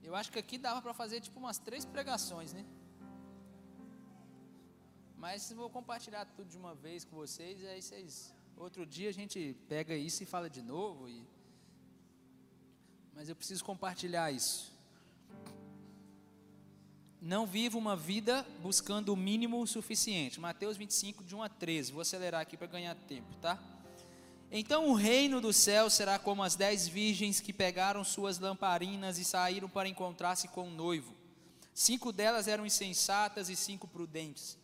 [0.01, 2.65] Eu acho que aqui dava para fazer tipo umas três pregações, né?
[5.17, 8.33] Mas vou compartilhar tudo de uma vez com vocês, e aí vocês.
[8.55, 11.09] Outro dia a gente pega isso e fala de novo.
[11.09, 11.23] E...
[13.15, 14.71] Mas eu preciso compartilhar isso.
[17.19, 20.39] Não viva uma vida buscando o mínimo suficiente.
[20.39, 21.91] Mateus 25, de 1 a 13.
[21.91, 23.59] Vou acelerar aqui para ganhar tempo, tá?
[24.51, 29.25] Então o reino do céu será como as dez virgens que pegaram suas lamparinas e
[29.25, 31.13] saíram para encontrar-se com o noivo.
[31.73, 34.57] Cinco delas eram insensatas e cinco prudentes.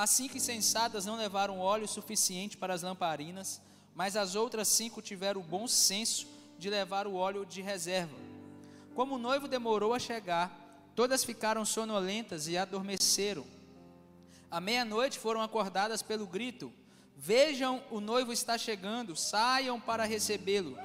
[0.00, 3.60] As cinco insensatas não levaram óleo suficiente para as lamparinas,
[3.94, 6.26] mas as outras cinco tiveram o bom senso
[6.58, 8.16] de levar o óleo de reserva.
[8.94, 13.44] Como o noivo demorou a chegar, todas ficaram sonolentas e adormeceram.
[14.50, 16.72] À meia-noite foram acordadas pelo grito:
[17.14, 20.78] Vejam, o noivo está chegando, saiam para recebê-lo.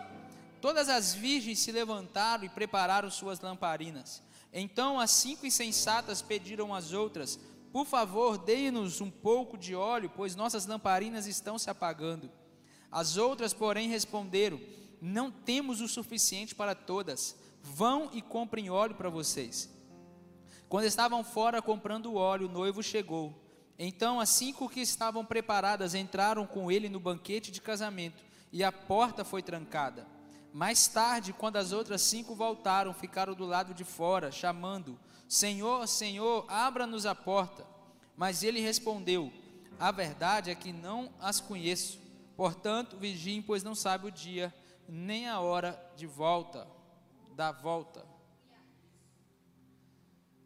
[0.60, 4.22] Todas as virgens se levantaram e prepararam suas lamparinas.
[4.52, 7.40] Então as cinco insensatas pediram às outras:
[7.76, 12.32] por favor, deem-nos um pouco de óleo, pois nossas lamparinas estão se apagando.
[12.90, 14.62] As outras, porém, responderam:
[15.02, 17.36] Não temos o suficiente para todas.
[17.62, 19.70] Vão e comprem óleo para vocês.
[20.70, 23.34] Quando estavam fora comprando o óleo, o noivo chegou.
[23.78, 28.72] Então as cinco que estavam preparadas entraram com ele no banquete de casamento, e a
[28.72, 30.08] porta foi trancada.
[30.54, 34.98] Mais tarde, quando as outras cinco voltaram, ficaram do lado de fora, chamando:
[35.36, 37.68] Senhor, Senhor, abra-nos a porta.
[38.16, 39.34] Mas ele respondeu:
[39.78, 42.00] A verdade é que não as conheço.
[42.38, 44.54] Portanto, vigiem, pois não sabe o dia
[44.88, 46.66] nem a hora de volta,
[47.36, 48.06] da volta.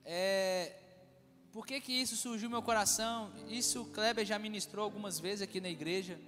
[0.04, 0.75] É,
[1.52, 3.32] por que, que isso surgiu no meu coração?
[3.47, 6.19] Isso Kleber já ministrou algumas vezes aqui na igreja.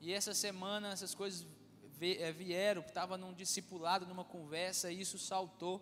[0.00, 1.46] E essa semana essas coisas
[2.00, 5.80] é, vieram, estava num discipulado, numa conversa, e isso saltou.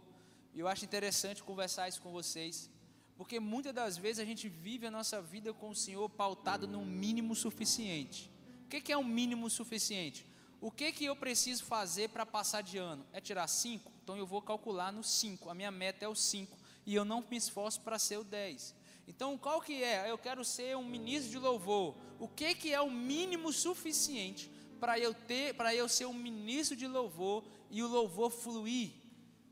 [0.54, 2.70] E eu acho interessante conversar isso com vocês.
[3.16, 6.84] Porque muitas das vezes a gente vive a nossa vida com o Senhor pautado no
[6.84, 8.30] mínimo suficiente.
[8.64, 10.26] O que, é um mínimo suficiente?
[10.60, 13.04] O que, que eu preciso fazer para passar de ano?
[13.12, 13.92] É tirar 5?
[14.02, 15.50] Então eu vou calcular no 5.
[15.50, 16.56] A minha meta é o 5.
[16.86, 18.74] E eu não me esforço para ser o 10.
[19.06, 20.10] Então qual que é?
[20.10, 21.96] Eu quero ser um ministro de louvor.
[22.18, 26.76] O que, que é o mínimo suficiente para eu ter, para eu ser um ministro
[26.76, 29.01] de louvor e o louvor fluir?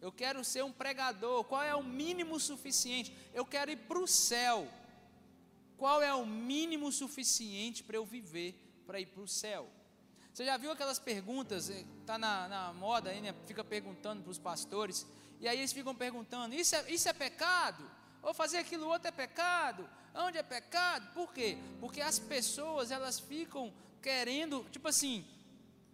[0.00, 1.44] Eu quero ser um pregador.
[1.44, 3.16] Qual é o mínimo suficiente?
[3.34, 4.66] Eu quero ir para o céu.
[5.76, 8.54] Qual é o mínimo suficiente para eu viver
[8.86, 9.68] para ir para o céu?
[10.32, 13.34] Você já viu aquelas perguntas, está eh, na, na, moda aí, né?
[13.46, 15.06] Fica perguntando para os pastores,
[15.40, 17.90] e aí eles ficam perguntando: isso é, isso é pecado?
[18.22, 19.88] Ou fazer aquilo outro é pecado?
[20.14, 21.12] Onde é pecado?
[21.14, 21.56] Por quê?
[21.80, 25.24] Porque as pessoas elas ficam querendo, tipo assim,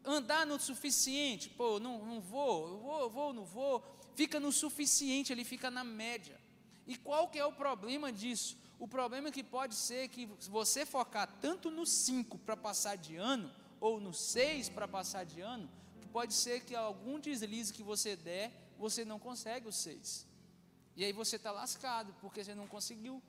[0.04, 1.48] andar no suficiente.
[1.48, 3.95] Pô, não, não vou, eu vou, vou, não vou.
[4.16, 6.40] Fica no suficiente, ele fica na média.
[6.86, 8.56] E qual que é o problema disso?
[8.78, 13.16] O problema é que pode ser que você focar tanto no 5 para passar de
[13.16, 15.68] ano, ou no 6 para passar de ano,
[16.00, 20.26] que pode ser que algum deslize que você der, você não consegue o 6.
[20.96, 23.22] E aí você está lascado, porque você não conseguiu.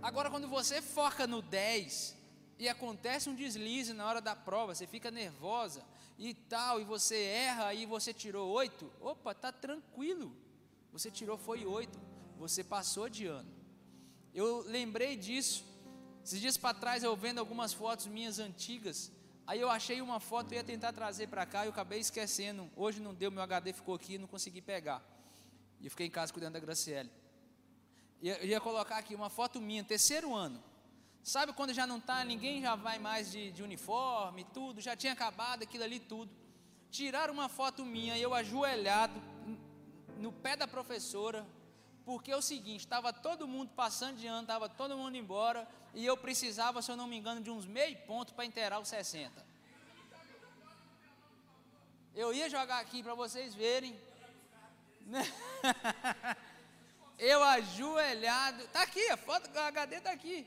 [0.00, 2.16] Agora, quando você foca no 10
[2.56, 5.84] e acontece um deslize na hora da prova, você fica nervosa
[6.18, 10.34] e tal, e você erra e você tirou 8, opa, tá tranquilo.
[10.92, 11.98] Você tirou foi 8,
[12.38, 13.50] você passou de ano.
[14.34, 15.64] Eu lembrei disso.
[16.24, 19.12] Esses dias para trás eu vendo algumas fotos minhas antigas
[19.46, 22.68] Aí eu achei uma foto e ia tentar trazer para cá e eu acabei esquecendo.
[22.74, 25.00] Hoje não deu, meu HD ficou aqui e não consegui pegar.
[25.80, 27.10] E eu fiquei em casa cuidando da Graciele.
[28.20, 30.60] Eu ia colocar aqui uma foto minha, terceiro ano.
[31.26, 35.12] Sabe quando já não está, ninguém já vai mais de, de uniforme, tudo, já tinha
[35.12, 36.30] acabado aquilo ali tudo.
[36.88, 39.20] Tiraram uma foto minha, eu ajoelhado
[40.18, 41.44] no pé da professora,
[42.04, 46.06] porque é o seguinte, estava todo mundo passando de ano, estava todo mundo embora, e
[46.06, 49.44] eu precisava, se eu não me engano, de uns meio ponto para inteirar os 60.
[52.14, 53.98] Eu ia jogar aqui para vocês verem.
[57.18, 60.46] eu ajoelhado, está aqui, a foto do HD está aqui.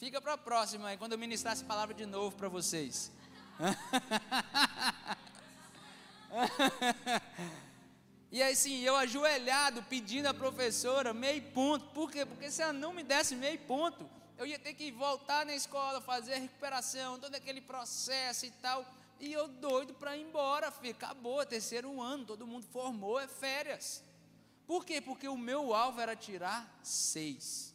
[0.00, 3.12] Fica para a próxima aí, quando eu ministrar essa palavra de novo para vocês.
[8.32, 11.84] E assim, eu ajoelhado pedindo à professora meio ponto.
[11.86, 12.24] Por quê?
[12.24, 14.08] Porque se ela não me desse meio ponto,
[14.38, 18.86] eu ia ter que voltar na escola, fazer a recuperação, todo aquele processo e tal.
[19.18, 20.92] E eu doido para ir embora, filho.
[20.92, 24.00] Acabou, terceiro ano, todo mundo formou, é férias.
[24.64, 25.00] Por quê?
[25.00, 27.74] Porque o meu alvo era tirar seis.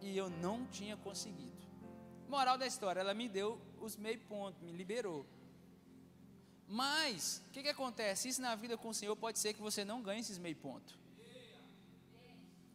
[0.00, 1.56] E eu não tinha conseguido.
[2.28, 5.26] Moral da história, ela me deu os meio pontos, me liberou.
[6.66, 8.28] Mas, o que, que acontece?
[8.28, 10.98] Isso na vida com o Senhor pode ser que você não ganhe esses meio ponto.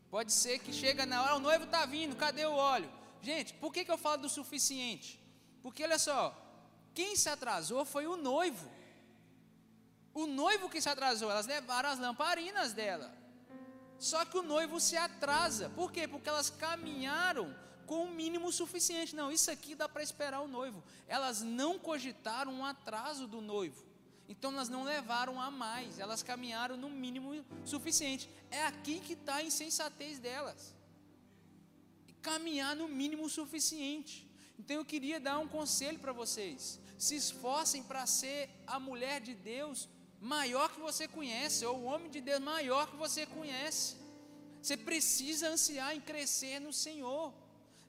[0.10, 2.92] Pode ser que chega na hora, o noivo está vindo, cadê o óleo?
[3.22, 5.20] Gente, por que, que eu falo do suficiente?
[5.62, 6.36] Porque olha só,
[6.94, 8.70] quem se atrasou foi o noivo.
[10.14, 13.12] O noivo que se atrasou, elas levaram as lamparinas dela.
[14.04, 15.70] Só que o noivo se atrasa.
[15.70, 16.06] Por quê?
[16.06, 19.16] Porque elas caminharam com o mínimo suficiente.
[19.16, 20.84] Não, isso aqui dá para esperar o noivo.
[21.08, 23.82] Elas não cogitaram um atraso do noivo.
[24.28, 28.30] Então elas não levaram a mais, elas caminharam no mínimo suficiente.
[28.52, 30.76] É aqui que está a insensatez delas.
[32.22, 34.30] Caminhar no mínimo suficiente.
[34.60, 36.78] Então eu queria dar um conselho para vocês.
[36.98, 39.88] Se esforcem para ser a mulher de Deus
[40.24, 43.98] maior que você conhece, ou o homem de Deus maior que você conhece.
[44.62, 47.34] Você precisa ansiar em crescer no Senhor.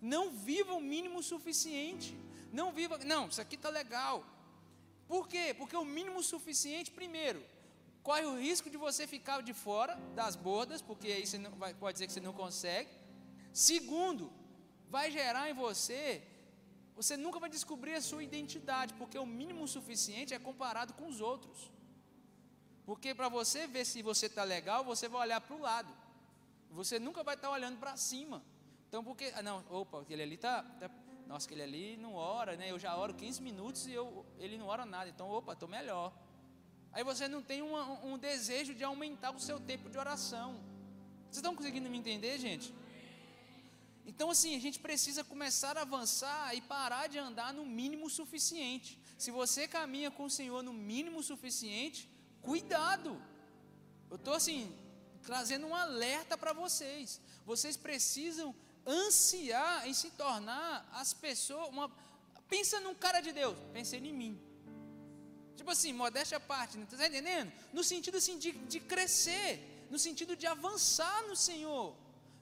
[0.01, 2.11] Não viva o mínimo suficiente.
[2.53, 4.17] Não viva, não, isso aqui está legal.
[5.07, 5.55] Por quê?
[5.57, 7.41] Porque o mínimo suficiente, primeiro,
[8.03, 11.73] corre o risco de você ficar de fora das bordas, porque aí você não, vai,
[11.73, 12.91] pode dizer que você não consegue.
[13.53, 14.33] Segundo,
[14.91, 16.23] vai gerar em você,
[16.97, 21.21] você nunca vai descobrir a sua identidade, porque o mínimo suficiente é comparado com os
[21.21, 21.71] outros.
[22.85, 25.89] Porque para você ver se você está legal, você vai olhar para o lado.
[26.71, 28.43] Você nunca vai estar tá olhando para cima.
[28.89, 29.33] Então, porque.
[29.35, 30.91] Ah, não, opa, aquele ali tá, tá.
[31.27, 32.71] Nossa, aquele ali não ora, né?
[32.71, 35.09] Eu já oro 15 minutos e eu, ele não ora nada.
[35.09, 36.13] Então, opa, estou melhor.
[36.93, 40.61] Aí você não tem uma, um desejo de aumentar o seu tempo de oração.
[41.25, 42.73] Vocês estão conseguindo me entender, gente?
[44.07, 48.99] Então, assim, a gente precisa começar a avançar e parar de andar no mínimo suficiente.
[49.17, 52.09] Se você caminha com o Senhor no mínimo suficiente,
[52.45, 53.11] cuidado.
[54.11, 54.75] Eu estou, assim,
[55.23, 57.21] trazendo um alerta para vocês.
[57.45, 58.55] Vocês precisam
[58.87, 61.69] ansiar em se tornar as pessoas.
[61.69, 61.91] Uma,
[62.49, 64.41] pensa num cara de Deus, pense em mim.
[65.57, 67.07] Tipo assim, modéstia à parte, está né?
[67.07, 67.53] entendendo?
[67.73, 71.95] No sentido assim de, de crescer, no sentido de avançar no Senhor,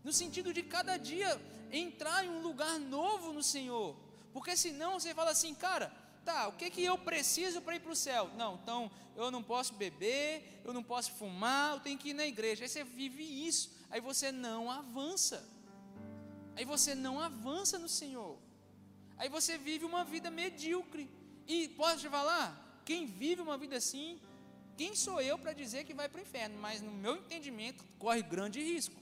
[0.03, 1.41] no sentido de cada dia
[1.71, 3.97] entrar em um lugar novo no Senhor.
[4.33, 5.93] Porque senão você fala assim, cara,
[6.25, 8.31] tá, o que, que eu preciso para ir para o céu?
[8.37, 12.27] Não, então eu não posso beber, eu não posso fumar, eu tenho que ir na
[12.27, 12.65] igreja.
[12.65, 15.47] Aí você vive isso, aí você não avança.
[16.57, 18.39] Aí você não avança no Senhor.
[19.17, 21.11] Aí você vive uma vida medíocre.
[21.47, 24.21] E posso te falar, quem vive uma vida assim,
[24.77, 26.59] quem sou eu para dizer que vai para o inferno?
[26.59, 29.01] Mas no meu entendimento, corre grande risco.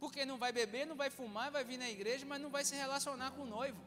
[0.00, 2.74] Porque não vai beber, não vai fumar, vai vir na igreja, mas não vai se
[2.74, 3.80] relacionar com o noivo.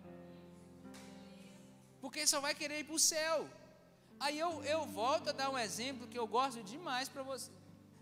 [2.06, 3.49] Porque só vai querer ir para o céu.
[4.20, 7.49] Aí eu, eu volto a dar um exemplo que eu gosto demais para você.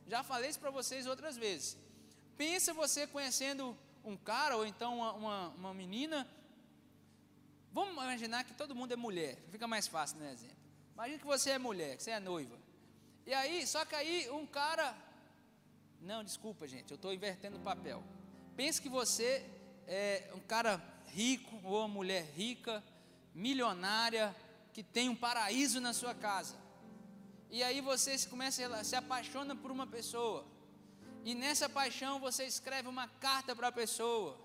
[0.05, 1.77] Já falei isso para vocês outras vezes.
[2.35, 6.27] Pensa você conhecendo um cara ou então uma, uma, uma menina.
[7.71, 10.57] Vamos imaginar que todo mundo é mulher, fica mais fácil no exemplo.
[10.95, 12.59] Imagina que você é mulher, que você é noiva.
[13.25, 14.93] E aí, só que aí um cara.
[16.01, 18.03] Não, desculpa, gente, eu estou invertendo o papel.
[18.57, 19.49] Pense que você
[19.87, 22.83] é um cara rico ou uma mulher rica,
[23.33, 24.35] milionária,
[24.73, 26.55] que tem um paraíso na sua casa.
[27.49, 30.45] E aí você começa a, se apaixona por uma pessoa.
[31.23, 34.39] E nessa paixão você escreve uma carta para a pessoa.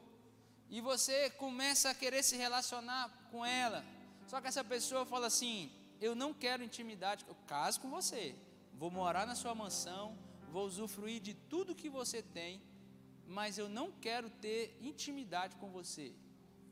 [0.70, 3.84] E você começa a querer se relacionar com ela.
[4.26, 8.34] Só que essa pessoa fala assim: Eu não quero intimidade, eu caso com você.
[8.74, 10.16] Vou morar na sua mansão,
[10.52, 12.62] vou usufruir de tudo que você tem,
[13.26, 16.12] mas eu não quero ter intimidade com você.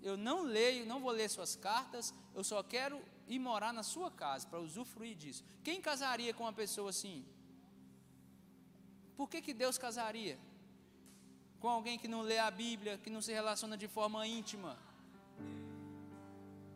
[0.07, 2.97] Eu não leio, não vou ler suas cartas, eu só quero
[3.27, 5.43] ir morar na sua casa para usufruir disso.
[5.65, 7.25] Quem casaria com uma pessoa assim?
[9.17, 10.39] Por que, que Deus casaria?
[11.59, 14.79] Com alguém que não lê a Bíblia, que não se relaciona de forma íntima.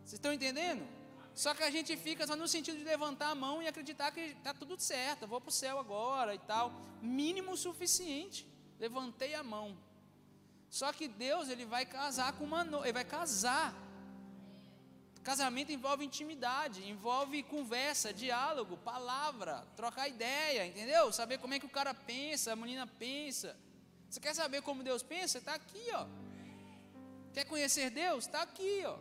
[0.03, 0.85] Vocês estão entendendo?
[1.33, 4.19] Só que a gente fica só no sentido de levantar a mão e acreditar que
[4.19, 6.73] está tudo certo, vou para o céu agora e tal.
[7.01, 8.45] Mínimo suficiente.
[8.77, 9.77] Levantei a mão.
[10.71, 13.75] Só que Deus, ele vai casar com uma noiva, ele vai casar
[15.23, 21.11] Casamento envolve intimidade, envolve conversa, diálogo, palavra, trocar ideia, entendeu?
[21.13, 23.55] Saber como é que o cara pensa, a menina pensa.
[24.09, 25.37] Você quer saber como Deus pensa?
[25.37, 26.07] Está aqui, ó.
[27.33, 28.25] Quer conhecer Deus?
[28.25, 28.97] Está aqui, ó.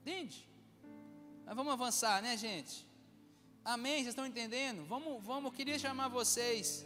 [0.00, 0.48] Entende?
[1.46, 2.84] Mas vamos avançar, né, gente?
[3.64, 3.98] Amém?
[3.98, 4.84] Vocês estão entendendo?
[4.86, 6.84] Vamos, vamos, eu queria chamar vocês.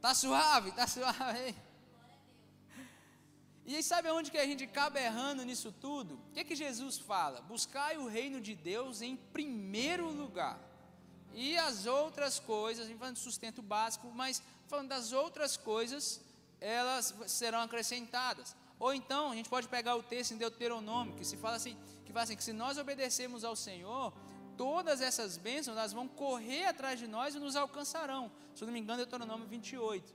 [0.00, 1.54] Tá suave, tá suave.
[3.66, 6.14] E aí sabe aonde que a gente acaba errando nisso tudo?
[6.14, 7.40] O que, que Jesus fala?
[7.42, 10.58] Buscai o reino de Deus em primeiro lugar.
[11.34, 16.20] E as outras coisas, a gente falando de sustento básico, mas falando das outras coisas,
[16.60, 18.56] elas serão acrescentadas.
[18.78, 22.12] Ou então, a gente pode pegar o texto em Deuteronômio, que se fala assim, que
[22.12, 24.12] fala assim, que se nós obedecermos ao Senhor,
[24.62, 28.24] todas essas bênçãos, elas vão correr atrás de nós e nos alcançarão.
[28.54, 30.14] Se eu não me engano, Deuteronômio 28.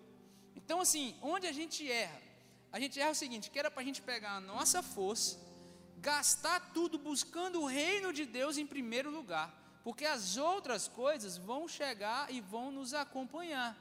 [0.59, 2.25] Então, assim, onde a gente erra?
[2.75, 5.39] a gente erra o seguinte: que era para a gente pegar a nossa força,
[5.99, 9.47] gastar tudo buscando o reino de Deus em primeiro lugar,
[9.81, 13.71] porque as outras coisas vão chegar e vão nos acompanhar.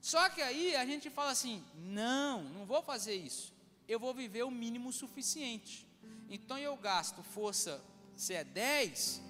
[0.00, 3.52] Só que aí a gente fala assim: não, não vou fazer isso,
[3.88, 5.84] eu vou viver o mínimo suficiente.
[6.30, 7.82] Então eu gasto força,
[8.14, 9.20] se é 10,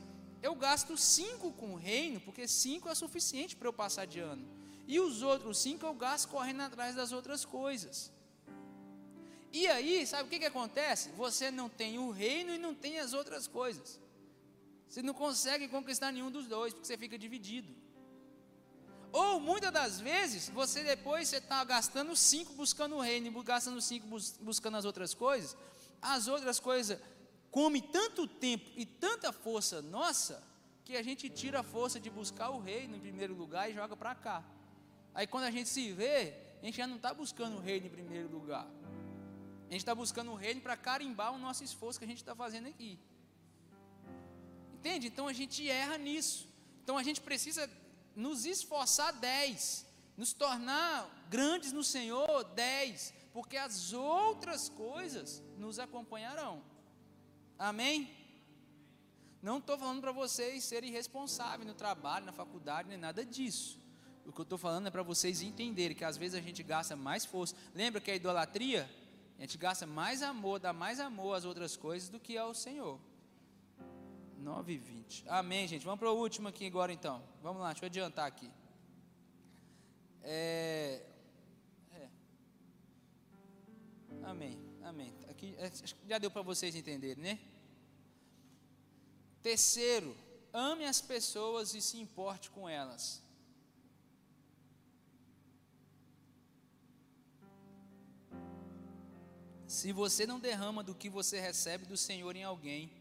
[0.43, 4.45] eu gasto 5 com o reino, porque 5 é suficiente para eu passar de ano.
[4.86, 8.11] E os outros 5 eu gasto correndo atrás das outras coisas.
[9.53, 11.11] E aí, sabe o que, que acontece?
[11.11, 14.01] Você não tem o reino e não tem as outras coisas.
[14.88, 17.72] Você não consegue conquistar nenhum dos dois, porque você fica dividido.
[19.12, 23.80] Ou muitas das vezes, você depois você está gastando cinco buscando o reino e gastando
[23.80, 25.55] cinco bus buscando as outras coisas.
[26.01, 26.99] As outras coisas
[27.53, 30.43] come tanto tempo e tanta força nossa
[30.85, 33.95] que a gente tira a força de buscar o reino em primeiro lugar e joga
[33.95, 34.43] para cá.
[35.15, 37.91] Aí quando a gente se vê, a gente já não está buscando o reino em
[37.91, 38.67] primeiro lugar.
[39.69, 42.35] A gente está buscando o reino para carimbar o nosso esforço que a gente está
[42.35, 42.99] fazendo aqui.
[44.73, 45.07] Entende?
[45.07, 46.49] Então a gente erra nisso.
[46.83, 47.71] Então a gente precisa
[48.17, 49.87] nos esforçar 10,
[50.17, 56.72] nos tornar grandes no Senhor 10, porque as outras coisas nos acompanharão.
[57.63, 58.11] Amém?
[59.41, 63.79] Não estou falando para vocês serem irresponsáveis no trabalho, na faculdade, nem nada disso.
[64.27, 66.97] O que eu estou falando é para vocês entenderem que às vezes a gente gasta
[66.97, 67.55] mais força.
[67.73, 68.91] Lembra que a idolatria?
[69.39, 72.99] A gente gasta mais amor, dá mais amor às outras coisas do que ao Senhor.
[74.39, 75.25] 9 e 20.
[75.29, 75.85] Amém, gente.
[75.85, 77.23] Vamos para o último aqui agora então.
[77.41, 78.51] Vamos lá, deixa eu adiantar aqui.
[80.21, 81.01] É,
[81.93, 82.09] é.
[84.25, 85.15] Amém, amém.
[85.31, 85.71] Aqui, é,
[86.09, 87.52] já deu para vocês entenderem, né?
[89.43, 90.16] Terceiro,
[90.53, 93.22] ame as pessoas e se importe com elas.
[99.66, 102.93] Se você não derrama do que você recebe do Senhor em alguém,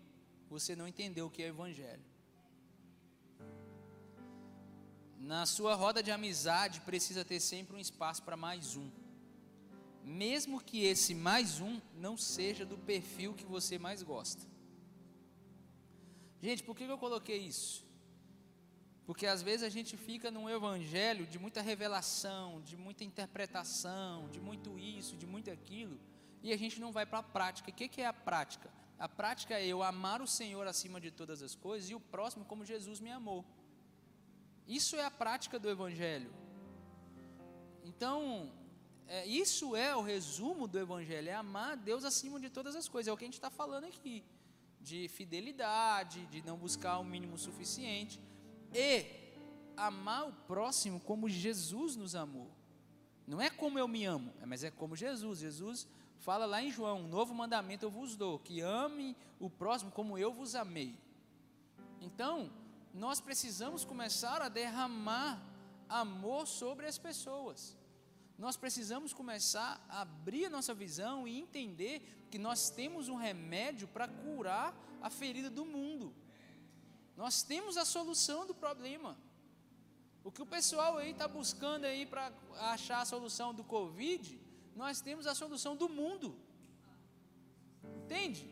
[0.49, 2.03] você não entendeu o que é Evangelho.
[5.19, 8.89] Na sua roda de amizade precisa ter sempre um espaço para mais um.
[10.03, 14.50] Mesmo que esse mais um não seja do perfil que você mais gosta.
[16.41, 17.85] Gente, por que eu coloquei isso?
[19.05, 24.39] Porque às vezes a gente fica num evangelho de muita revelação, de muita interpretação, de
[24.39, 25.99] muito isso, de muito aquilo
[26.43, 27.69] e a gente não vai para a prática.
[27.69, 28.69] O que, é a prática?
[28.97, 32.45] A prática é eu amar o Senhor acima de todas as coisas e o próximo
[32.45, 33.45] como Jesus me amou.
[34.67, 36.31] Isso é a prática do Evangelho.
[37.83, 38.51] Então,
[39.07, 43.07] é, isso é o resumo do Evangelho: é amar Deus acima de todas as coisas.
[43.07, 44.23] É o que a gente está falando aqui.
[44.81, 48.19] De fidelidade, de não buscar o mínimo suficiente.
[48.73, 49.05] E
[49.77, 52.49] amar o próximo como Jesus nos amou.
[53.27, 55.39] Não é como eu me amo, mas é como Jesus.
[55.39, 55.87] Jesus
[56.19, 60.17] fala lá em João: um novo mandamento eu vos dou, que ame o próximo como
[60.17, 60.97] eu vos amei.
[61.99, 62.51] Então,
[62.93, 65.41] nós precisamos começar a derramar
[65.87, 67.77] amor sobre as pessoas.
[68.43, 73.87] Nós precisamos começar a abrir a nossa visão e entender que nós temos um remédio
[73.87, 76.07] para curar a ferida do mundo.
[77.15, 79.15] Nós temos a solução do problema.
[80.23, 82.33] O que o pessoal aí está buscando aí para
[82.73, 84.41] achar a solução do Covid,
[84.75, 86.35] nós temos a solução do mundo.
[87.99, 88.49] Entende?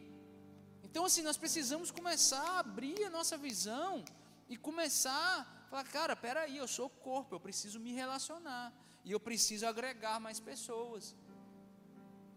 [0.83, 4.05] Então, assim, nós precisamos começar a abrir a nossa visão
[4.47, 8.71] e começar a falar: cara, peraí, eu sou corpo, eu preciso me relacionar
[9.03, 11.15] e eu preciso agregar mais pessoas.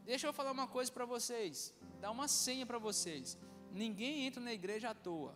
[0.05, 3.39] Deixa eu falar uma coisa para vocês, dar uma senha para vocês:
[3.73, 5.35] ninguém entra na igreja à toa.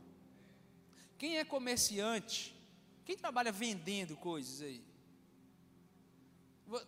[1.18, 2.54] Quem é comerciante,
[3.04, 4.84] quem trabalha vendendo coisas aí?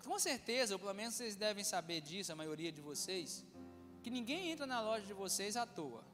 [0.05, 3.45] Com certeza, ou pelo menos vocês devem saber disso, a maioria de vocês,
[4.03, 6.05] que ninguém entra na loja de vocês à toa.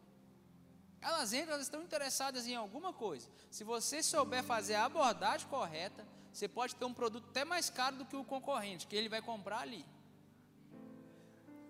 [1.01, 3.29] Elas entram, elas estão interessadas em alguma coisa.
[3.51, 7.97] Se você souber fazer a abordagem correta, você pode ter um produto até mais caro
[7.97, 9.87] do que o concorrente, que ele vai comprar ali.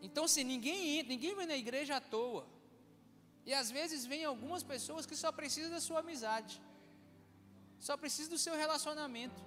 [0.01, 2.47] Então, se ninguém entra, ninguém vem na igreja à toa.
[3.45, 6.63] E às vezes vem algumas pessoas que só precisam da sua amizade,
[7.79, 9.43] só precisam do seu relacionamento.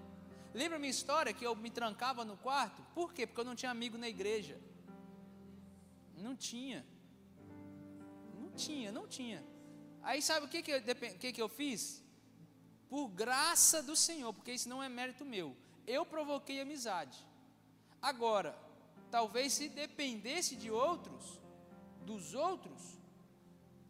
[0.54, 2.84] Lembra minha história que eu me trancava no quarto?
[2.94, 3.26] Por quê?
[3.26, 4.60] Porque eu não tinha amigo na igreja.
[6.16, 6.86] Não tinha.
[8.40, 9.44] Não tinha, não tinha.
[10.04, 10.82] Aí sabe o que, que, eu,
[11.20, 12.04] que, que eu fiz?
[12.90, 15.56] Por graça do Senhor, porque isso não é mérito meu.
[15.86, 17.18] Eu provoquei amizade.
[18.02, 18.58] Agora,
[19.10, 21.40] talvez se dependesse de outros,
[22.06, 22.82] dos outros,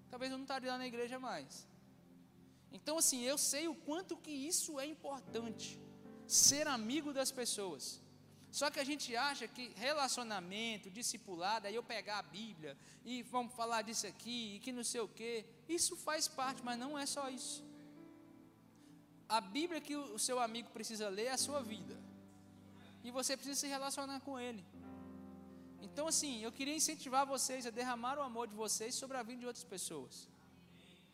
[0.10, 1.68] talvez eu não estaria lá na igreja mais.
[2.72, 5.80] Então, assim, eu sei o quanto que isso é importante
[6.26, 8.02] ser amigo das pessoas.
[8.52, 13.54] Só que a gente acha que relacionamento, discipulado, aí eu pegar a Bíblia e vamos
[13.54, 17.06] falar disso aqui e que não sei o quê, isso faz parte, mas não é
[17.06, 17.64] só isso.
[19.28, 21.98] A Bíblia que o seu amigo precisa ler é a sua vida.
[23.04, 24.64] E você precisa se relacionar com ele.
[25.82, 29.42] Então, assim, eu queria incentivar vocês a derramar o amor de vocês sobre a vida
[29.42, 30.30] de outras pessoas.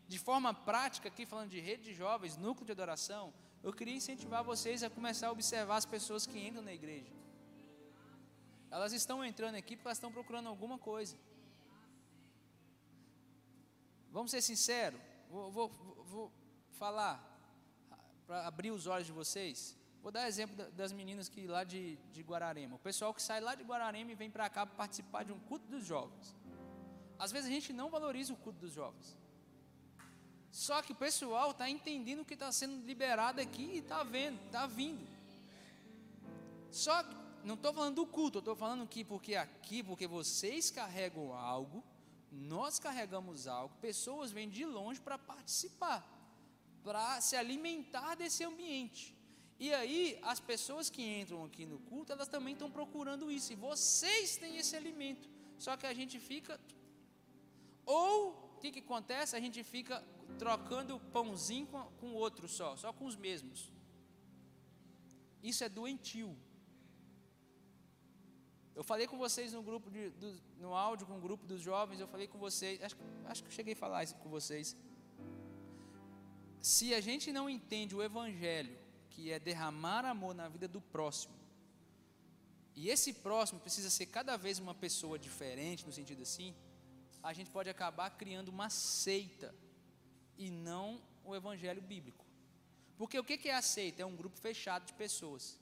[0.07, 3.33] De forma prática, aqui falando de rede de jovens, núcleo de adoração,
[3.63, 7.11] eu queria incentivar vocês a começar a observar as pessoas que entram na igreja.
[8.69, 11.15] Elas estão entrando aqui porque elas estão procurando alguma coisa.
[14.11, 14.99] Vamos ser sinceros,
[15.29, 15.69] vou, vou,
[16.05, 16.31] vou
[16.73, 17.32] falar
[18.27, 19.77] para abrir os olhos de vocês.
[20.01, 22.75] Vou dar exemplo das meninas que lá de, de Guararema.
[22.75, 25.39] O pessoal que sai lá de Guararema e vem para cá para participar de um
[25.39, 26.35] culto dos jovens.
[27.17, 29.17] Às vezes a gente não valoriza o culto dos jovens.
[30.51, 34.39] Só que o pessoal está entendendo o que está sendo liberado aqui e está vendo,
[34.45, 35.07] está vindo.
[36.69, 41.33] Só que não estou falando do culto, estou falando que porque aqui, porque vocês carregam
[41.33, 41.83] algo,
[42.31, 46.05] nós carregamos algo, pessoas vêm de longe para participar,
[46.83, 49.15] para se alimentar desse ambiente.
[49.59, 53.53] E aí, as pessoas que entram aqui no culto, elas também estão procurando isso.
[53.53, 55.29] E vocês têm esse alimento.
[55.57, 56.59] Só que a gente fica.
[57.85, 59.35] Ou, o que, que acontece?
[59.35, 60.03] A gente fica
[60.37, 61.67] trocando pãozinho
[61.99, 63.71] com o outro só, só com os mesmos.
[65.41, 66.35] Isso é doentio.
[68.75, 71.99] Eu falei com vocês no grupo de, do, no áudio com o grupo dos jovens,
[71.99, 74.75] eu falei com vocês, acho, acho que eu cheguei a falar isso com vocês.
[76.63, 78.73] Se a gente não entende o evangelho,
[79.09, 81.35] que é derramar amor na vida do próximo,
[82.73, 86.55] e esse próximo precisa ser cada vez uma pessoa diferente, no sentido assim,
[87.21, 89.53] a gente pode acabar criando uma seita
[90.37, 92.25] e não o evangelho bíblico.
[92.97, 94.01] Porque o que é a seita?
[94.01, 95.59] É um grupo fechado de pessoas.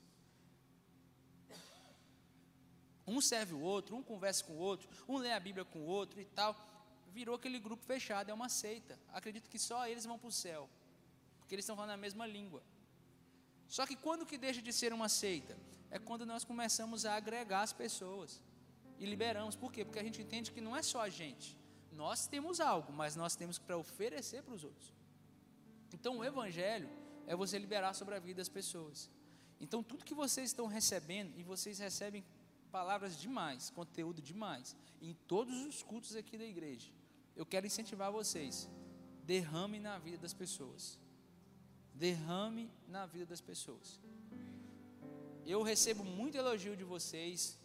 [3.08, 5.88] Um serve o outro, um conversa com o outro, um lê a Bíblia com o
[5.88, 6.56] outro e tal.
[7.12, 9.00] Virou aquele grupo fechado, é uma seita.
[9.12, 10.70] Acredito que só eles vão para o céu,
[11.52, 12.64] porque eles estão falando a mesma língua.
[13.68, 15.58] Só que quando que deixa de ser uma seita?
[15.90, 18.42] É quando nós começamos a agregar as pessoas
[18.98, 19.54] e liberamos.
[19.54, 19.84] Por quê?
[19.84, 21.58] Porque a gente entende que não é só a gente.
[21.92, 24.94] Nós temos algo, mas nós temos para oferecer para os outros.
[25.92, 26.90] Então o evangelho
[27.28, 29.10] é você liberar sobre a vida das pessoas.
[29.60, 32.24] Então tudo que vocês estão recebendo e vocês recebem
[32.72, 36.90] palavras demais, conteúdo demais, em todos os cultos aqui da igreja.
[37.36, 38.70] Eu quero incentivar vocês.
[39.26, 40.98] Derrame na vida das pessoas.
[42.06, 43.88] Derrame na vida das pessoas.
[45.46, 47.60] Eu recebo muito elogio de vocês,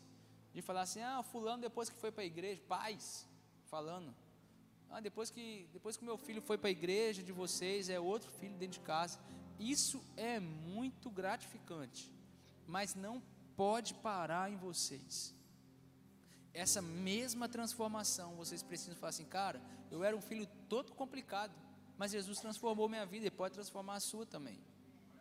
[0.53, 3.27] de falar assim: ah, fulano depois que foi para a igreja, pais,
[3.65, 4.15] falando.
[4.91, 8.31] Ah, depois que, depois que meu filho foi para a igreja de vocês, é outro
[8.33, 9.19] filho dentro de casa.
[9.59, 12.13] Isso é muito gratificante,
[12.67, 13.23] mas não
[13.57, 15.35] pode parar em vocês.
[16.53, 21.55] Essa mesma transformação, vocês precisam falar assim, cara, eu era um filho todo complicado,
[21.97, 24.59] mas Jesus transformou minha vida e pode transformar a sua também.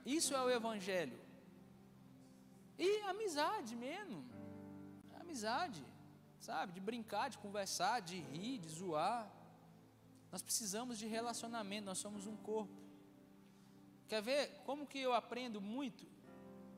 [0.06, 1.20] Isso é o Evangelho.
[2.78, 4.24] E amizade mesmo.
[5.20, 5.84] Amizade,
[6.40, 6.74] sabe?
[6.74, 9.32] De brincar, de conversar, de rir, de zoar.
[10.32, 12.84] Nós precisamos de relacionamento, nós somos um corpo.
[14.08, 16.06] Quer ver como que eu aprendo muito?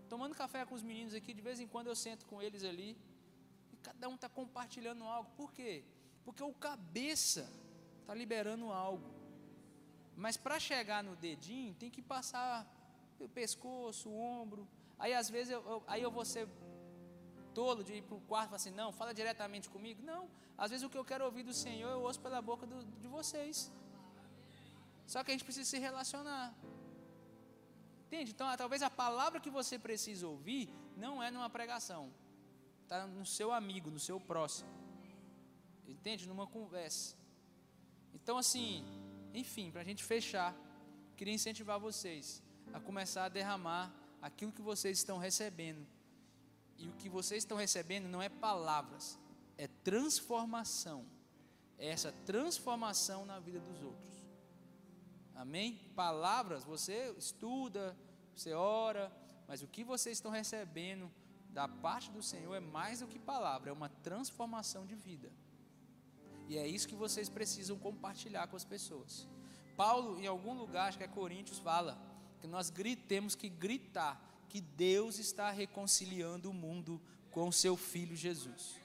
[0.08, 2.98] tomando café com os meninos aqui, de vez em quando eu sento com eles ali,
[3.72, 5.30] e cada um está compartilhando algo.
[5.36, 5.84] Por quê?
[6.24, 7.52] Porque o cabeça
[8.02, 9.16] está liberando algo.
[10.24, 12.65] Mas para chegar no dedinho, tem que passar
[13.20, 14.68] o pescoço, o ombro.
[14.97, 16.47] Aí às vezes eu, eu aí eu vou ser
[17.53, 20.01] tolo de ir para o quarto e falar assim, não, fala diretamente comigo.
[20.01, 22.84] Não, às vezes o que eu quero ouvir do Senhor eu ouço pela boca do,
[22.99, 23.72] de vocês.
[25.05, 26.53] Só que a gente precisa se relacionar.
[28.07, 28.32] Entende?
[28.32, 32.11] Então, talvez a palavra que você precisa ouvir não é numa pregação,
[32.84, 34.70] está no seu amigo, no seu próximo.
[35.88, 36.28] Entende?
[36.28, 37.15] Numa conversa.
[38.13, 38.84] Então, assim,
[39.38, 40.56] enfim, para a gente fechar,
[41.16, 42.42] queria incentivar vocês
[42.74, 45.86] a começar a derramar aquilo que vocês estão recebendo.
[46.78, 49.18] E o que vocês estão recebendo não é palavras,
[49.58, 51.06] é transformação.
[51.78, 54.16] É essa transformação na vida dos outros.
[55.36, 55.80] Amém?
[55.96, 57.96] Palavras, você estuda,
[58.36, 59.12] você ora,
[59.48, 61.12] mas o que vocês estão recebendo
[61.50, 65.32] da parte do Senhor é mais do que palavra, é uma transformação de vida.
[66.48, 69.28] E é isso que vocês precisam compartilhar com as pessoas.
[69.76, 72.02] Paulo, em algum lugar, acho que é Coríntios, fala
[72.39, 72.72] que nós
[73.08, 78.76] temos que gritar que Deus está reconciliando o mundo com o seu filho Jesus.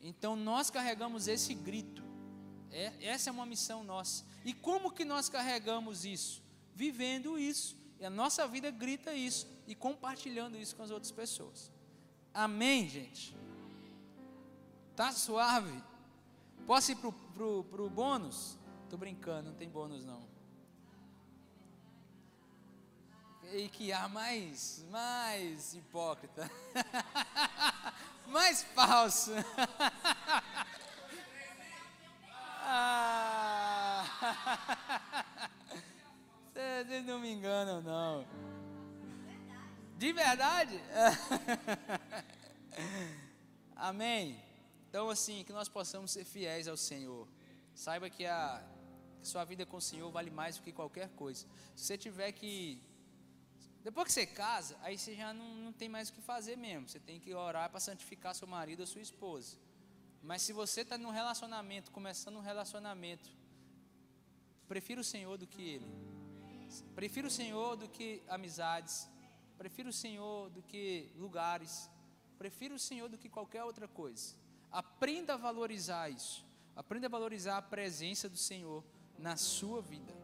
[0.00, 2.02] Então nós carregamos esse grito.
[2.70, 4.24] É, essa é uma missão nossa.
[4.44, 6.42] E como que nós carregamos isso?
[6.74, 7.76] Vivendo isso.
[7.98, 11.70] E a nossa vida grita isso e compartilhando isso com as outras pessoas.
[12.32, 13.36] Amém, gente?
[14.96, 15.82] Tá suave?
[16.70, 18.56] Posso ir pro, pro, pro bônus?
[18.88, 20.24] Tô brincando, não tem bônus não.
[23.52, 26.48] E que há mais, mais hipócrita,
[28.28, 29.32] mais falso.
[32.72, 34.04] Ah.
[36.54, 38.24] Vocês não me enganam, não.
[39.98, 40.80] De verdade?
[43.74, 44.49] Amém.
[44.90, 47.28] Então, assim, que nós possamos ser fiéis ao Senhor.
[47.72, 48.60] Saiba que a
[49.22, 51.46] sua vida com o Senhor vale mais do que qualquer coisa.
[51.76, 52.82] Se você tiver que.
[53.84, 56.88] Depois que você casa, aí você já não, não tem mais o que fazer mesmo.
[56.88, 59.56] Você tem que orar para santificar seu marido ou sua esposa.
[60.24, 63.30] Mas se você está num relacionamento, começando um relacionamento,
[64.66, 65.86] prefira o Senhor do que Ele.
[66.96, 69.08] Prefira o Senhor do que amizades.
[69.56, 71.88] Prefira o Senhor do que lugares.
[72.36, 74.39] Prefira o Senhor do que qualquer outra coisa.
[74.70, 76.44] Aprenda a valorizar isso.
[76.76, 78.84] Aprenda a valorizar a presença do Senhor
[79.18, 80.14] na sua vida.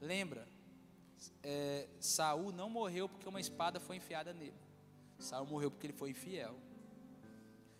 [0.00, 0.46] Lembra,
[1.42, 4.54] é, Saul não morreu porque uma espada foi enfiada nele.
[5.18, 6.56] Saul morreu porque ele foi infiel.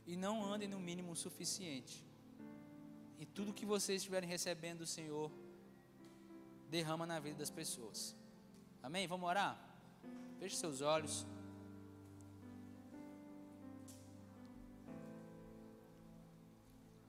[0.07, 2.05] E não andem no mínimo o suficiente.
[3.19, 5.31] E tudo que vocês estiverem recebendo do Senhor,
[6.69, 8.17] derrama na vida das pessoas.
[8.83, 9.07] Amém?
[9.07, 9.59] Vamos orar?
[10.39, 11.27] Feche seus olhos.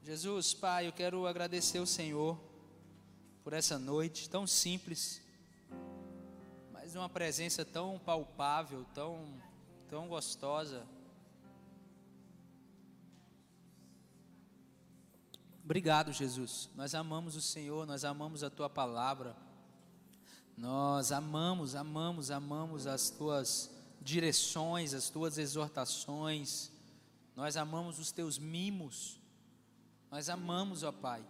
[0.08, 2.40] Jesus, Pai, eu quero agradecer ao Senhor
[3.44, 5.22] por essa noite tão simples,
[6.72, 9.28] mas uma presença tão palpável, tão,
[9.90, 10.88] tão gostosa.
[15.62, 16.70] Obrigado, Jesus.
[16.74, 19.36] Nós amamos o Senhor, nós amamos a tua palavra.
[20.56, 23.70] Nós amamos, amamos, amamos as tuas
[24.02, 26.72] direções, as tuas exortações.
[27.36, 29.17] Nós amamos os teus mimos.
[30.10, 31.26] Nós amamos, ó Pai.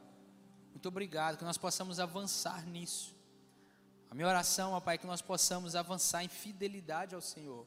[0.72, 3.16] Muito obrigado que nós possamos avançar nisso.
[4.10, 7.66] A minha oração, ó Pai, é que nós possamos avançar em fidelidade ao Senhor.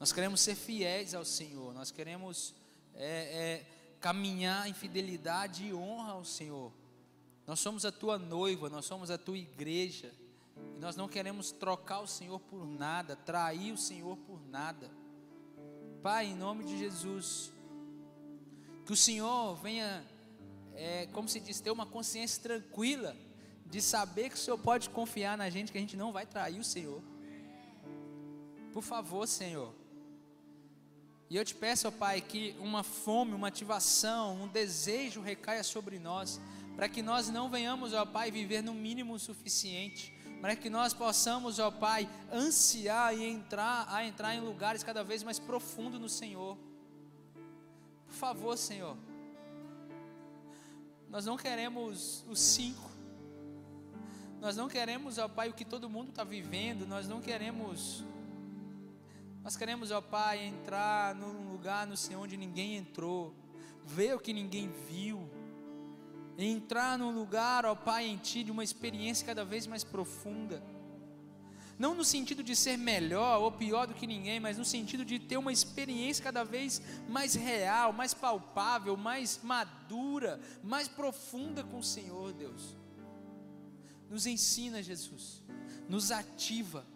[0.00, 1.72] Nós queremos ser fiéis ao Senhor.
[1.74, 2.54] Nós queremos
[2.94, 3.66] é, é,
[4.00, 6.72] caminhar em fidelidade e honra ao Senhor.
[7.46, 10.12] Nós somos a tua noiva, nós somos a tua igreja.
[10.76, 14.90] E nós não queremos trocar o Senhor por nada, trair o Senhor por nada.
[16.02, 17.52] Pai, em nome de Jesus,
[18.84, 20.04] que o Senhor venha
[20.76, 23.16] é, como se diz, ter uma consciência tranquila
[23.66, 26.58] de saber que o Senhor pode confiar na gente, que a gente não vai trair
[26.58, 27.02] o Senhor.
[28.72, 29.74] Por favor, Senhor.
[31.30, 35.98] E eu te peço, ó Pai, que uma fome, uma ativação, um desejo recaia sobre
[35.98, 36.40] nós,
[36.76, 41.58] para que nós não venhamos, ó Pai, viver no mínimo suficiente, para que nós possamos,
[41.58, 46.58] ó Pai, ansiar e entrar, a entrar em lugares cada vez mais profundos no Senhor.
[48.06, 48.96] Por favor, Senhor.
[51.08, 52.90] Nós não queremos os cinco.
[54.40, 56.86] Nós não queremos, ó Pai, o que todo mundo está vivendo.
[56.86, 58.04] Nós não queremos.
[59.42, 63.34] Nós queremos, ó Pai, entrar num lugar no Senhor onde ninguém entrou,
[63.84, 65.28] ver o que ninguém viu,
[66.38, 70.62] entrar num lugar, ó Pai, em Ti, de uma experiência cada vez mais profunda
[71.78, 75.18] não no sentido de ser melhor ou pior do que ninguém, mas no sentido de
[75.18, 81.84] ter uma experiência cada vez mais real, mais palpável, mais madura, mais profunda com o
[81.84, 82.76] Senhor, Deus.
[84.08, 85.42] Nos ensina, Jesus,
[85.88, 86.86] nos ativa.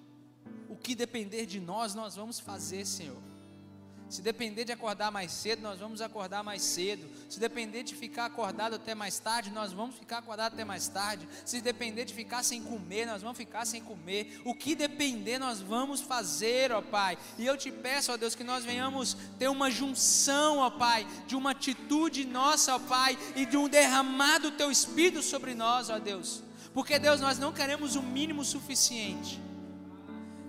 [0.68, 3.27] O que depender de nós, nós vamos fazer, Senhor.
[4.08, 7.06] Se depender de acordar mais cedo, nós vamos acordar mais cedo.
[7.28, 11.28] Se depender de ficar acordado até mais tarde, nós vamos ficar acordado até mais tarde.
[11.44, 14.40] Se depender de ficar sem comer, nós vamos ficar sem comer.
[14.46, 17.18] O que depender, nós vamos fazer, ó Pai.
[17.36, 21.36] E eu te peço, ó Deus, que nós venhamos ter uma junção, ó Pai, de
[21.36, 26.42] uma atitude nossa, ó Pai, e de um derramado teu Espírito sobre nós, ó Deus.
[26.72, 29.38] Porque, Deus, nós não queremos o mínimo suficiente.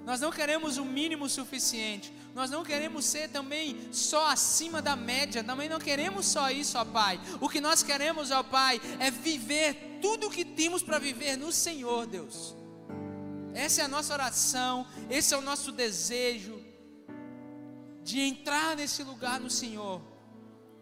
[0.05, 2.13] Nós não queremos o mínimo suficiente.
[2.33, 5.43] Nós não queremos ser também só acima da média.
[5.43, 7.19] Também não queremos só isso, ó Pai.
[7.39, 11.51] O que nós queremos, ó Pai, é viver tudo o que temos para viver no
[11.51, 12.55] Senhor, Deus.
[13.53, 16.63] Essa é a nossa oração, esse é o nosso desejo
[18.03, 20.01] de entrar nesse lugar no Senhor,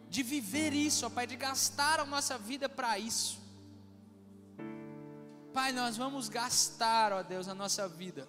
[0.09, 3.39] de viver isso, ó Pai, de gastar a nossa vida para isso.
[5.53, 8.28] Pai, nós vamos gastar, ó Deus, a nossa vida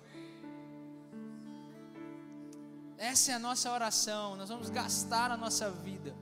[2.98, 4.36] essa é a nossa oração.
[4.36, 6.14] Nós vamos gastar a nossa vida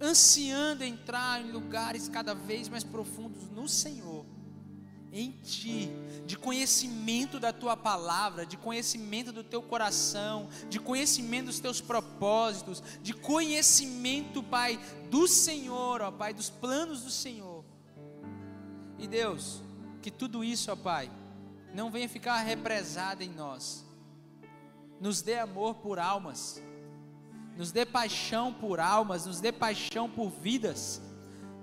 [0.00, 4.24] ansiando entrar em lugares cada vez mais profundos no Senhor,
[5.12, 5.90] em Ti,
[6.24, 12.82] de conhecimento da Tua palavra, de conhecimento do Teu coração, de conhecimento dos Teus propósitos,
[13.02, 17.64] de conhecimento, Pai, do Senhor, ó Pai, dos planos do Senhor.
[18.98, 19.62] E Deus,
[20.00, 21.10] que tudo isso, ó Pai,
[21.74, 23.89] não venha ficar represado em nós
[25.00, 26.62] nos dê amor por almas,
[27.56, 31.00] nos dê paixão por almas, nos dê paixão por vidas,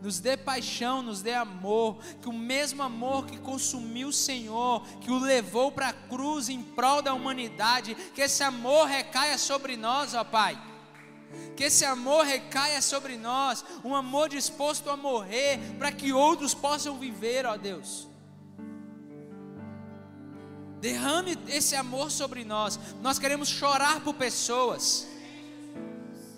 [0.02, 5.12] nos dê paixão, nos dê amor, que o mesmo amor que consumiu o Senhor, que
[5.12, 10.14] o levou para a cruz em prol da humanidade, que esse amor recaia sobre nós,
[10.14, 10.62] ó Pai.
[11.56, 16.98] Que esse amor recaia sobre nós, um amor disposto a morrer para que outros possam
[16.98, 18.08] viver, ó Deus.
[20.80, 22.80] Derrame esse amor sobre nós.
[23.02, 25.08] Nós queremos chorar por pessoas.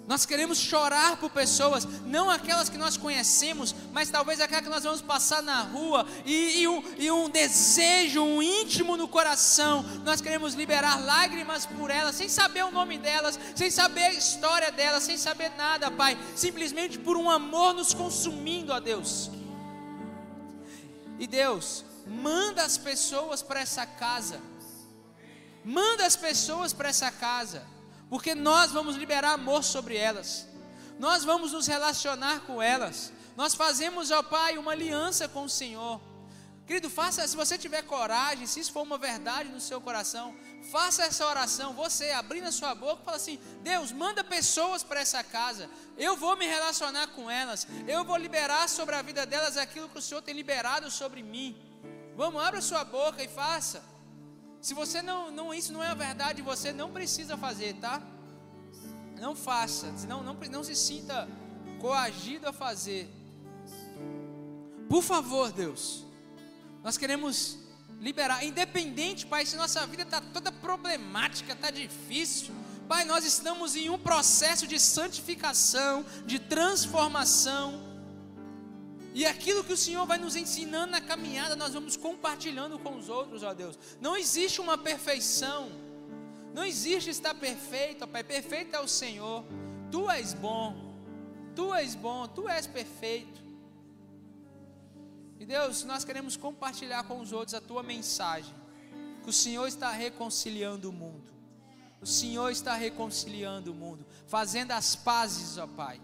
[0.09, 4.83] Nós queremos chorar por pessoas, não aquelas que nós conhecemos, mas talvez aquelas que nós
[4.83, 9.85] vamos passar na rua e, e, um, e um desejo, um íntimo no coração.
[10.03, 14.71] Nós queremos liberar lágrimas por elas, sem saber o nome delas, sem saber a história
[14.71, 19.29] delas, sem saber nada, Pai, simplesmente por um amor nos consumindo, ó Deus.
[21.19, 24.41] E Deus, manda as pessoas para essa casa.
[25.63, 27.65] Manda as pessoas para essa casa,
[28.09, 30.47] porque nós vamos liberar amor sobre elas.
[30.97, 33.13] Nós vamos nos relacionar com elas.
[33.37, 36.01] Nós fazemos, ó Pai, uma aliança com o Senhor.
[36.65, 40.35] Querido, faça, se você tiver coragem, se isso for uma verdade no seu coração,
[40.71, 45.23] faça essa oração, você abrindo a sua boca, fala assim: Deus, manda pessoas para essa
[45.23, 49.89] casa, eu vou me relacionar com elas, eu vou liberar sobre a vida delas aquilo
[49.89, 51.68] que o Senhor tem liberado sobre mim.
[52.19, 53.81] Vamos, abra sua boca e faça.
[54.59, 58.01] Se você não, não isso não é a verdade, você não precisa fazer, tá?
[59.17, 61.29] Não faça, senão não, não se sinta
[61.79, 63.09] coagido a fazer.
[64.89, 66.05] Por favor, Deus,
[66.83, 67.57] nós queremos
[68.01, 72.53] liberar, independente, Pai, se nossa vida está toda problemática, está difícil.
[72.85, 77.88] Pai, nós estamos em um processo de santificação, de transformação.
[79.19, 83.09] E aquilo que o Senhor vai nos ensinando na caminhada, nós vamos compartilhando com os
[83.09, 83.77] outros, ó Deus.
[83.99, 85.69] Não existe uma perfeição.
[86.53, 88.23] Não existe estar perfeito, ó Pai.
[88.23, 89.43] Perfeito é o Senhor.
[89.91, 90.73] Tu és bom.
[91.53, 93.41] Tu és bom, tu és perfeito.
[95.37, 98.55] E Deus, nós queremos compartilhar com os outros a tua mensagem.
[99.21, 101.29] Que o Senhor está reconciliando o mundo.
[102.01, 105.99] O Senhor está reconciliando o mundo, fazendo as pazes, ó Pai,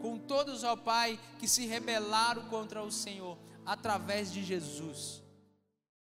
[0.00, 5.22] com todos, ó Pai, que se rebelaram contra o Senhor através de Jesus.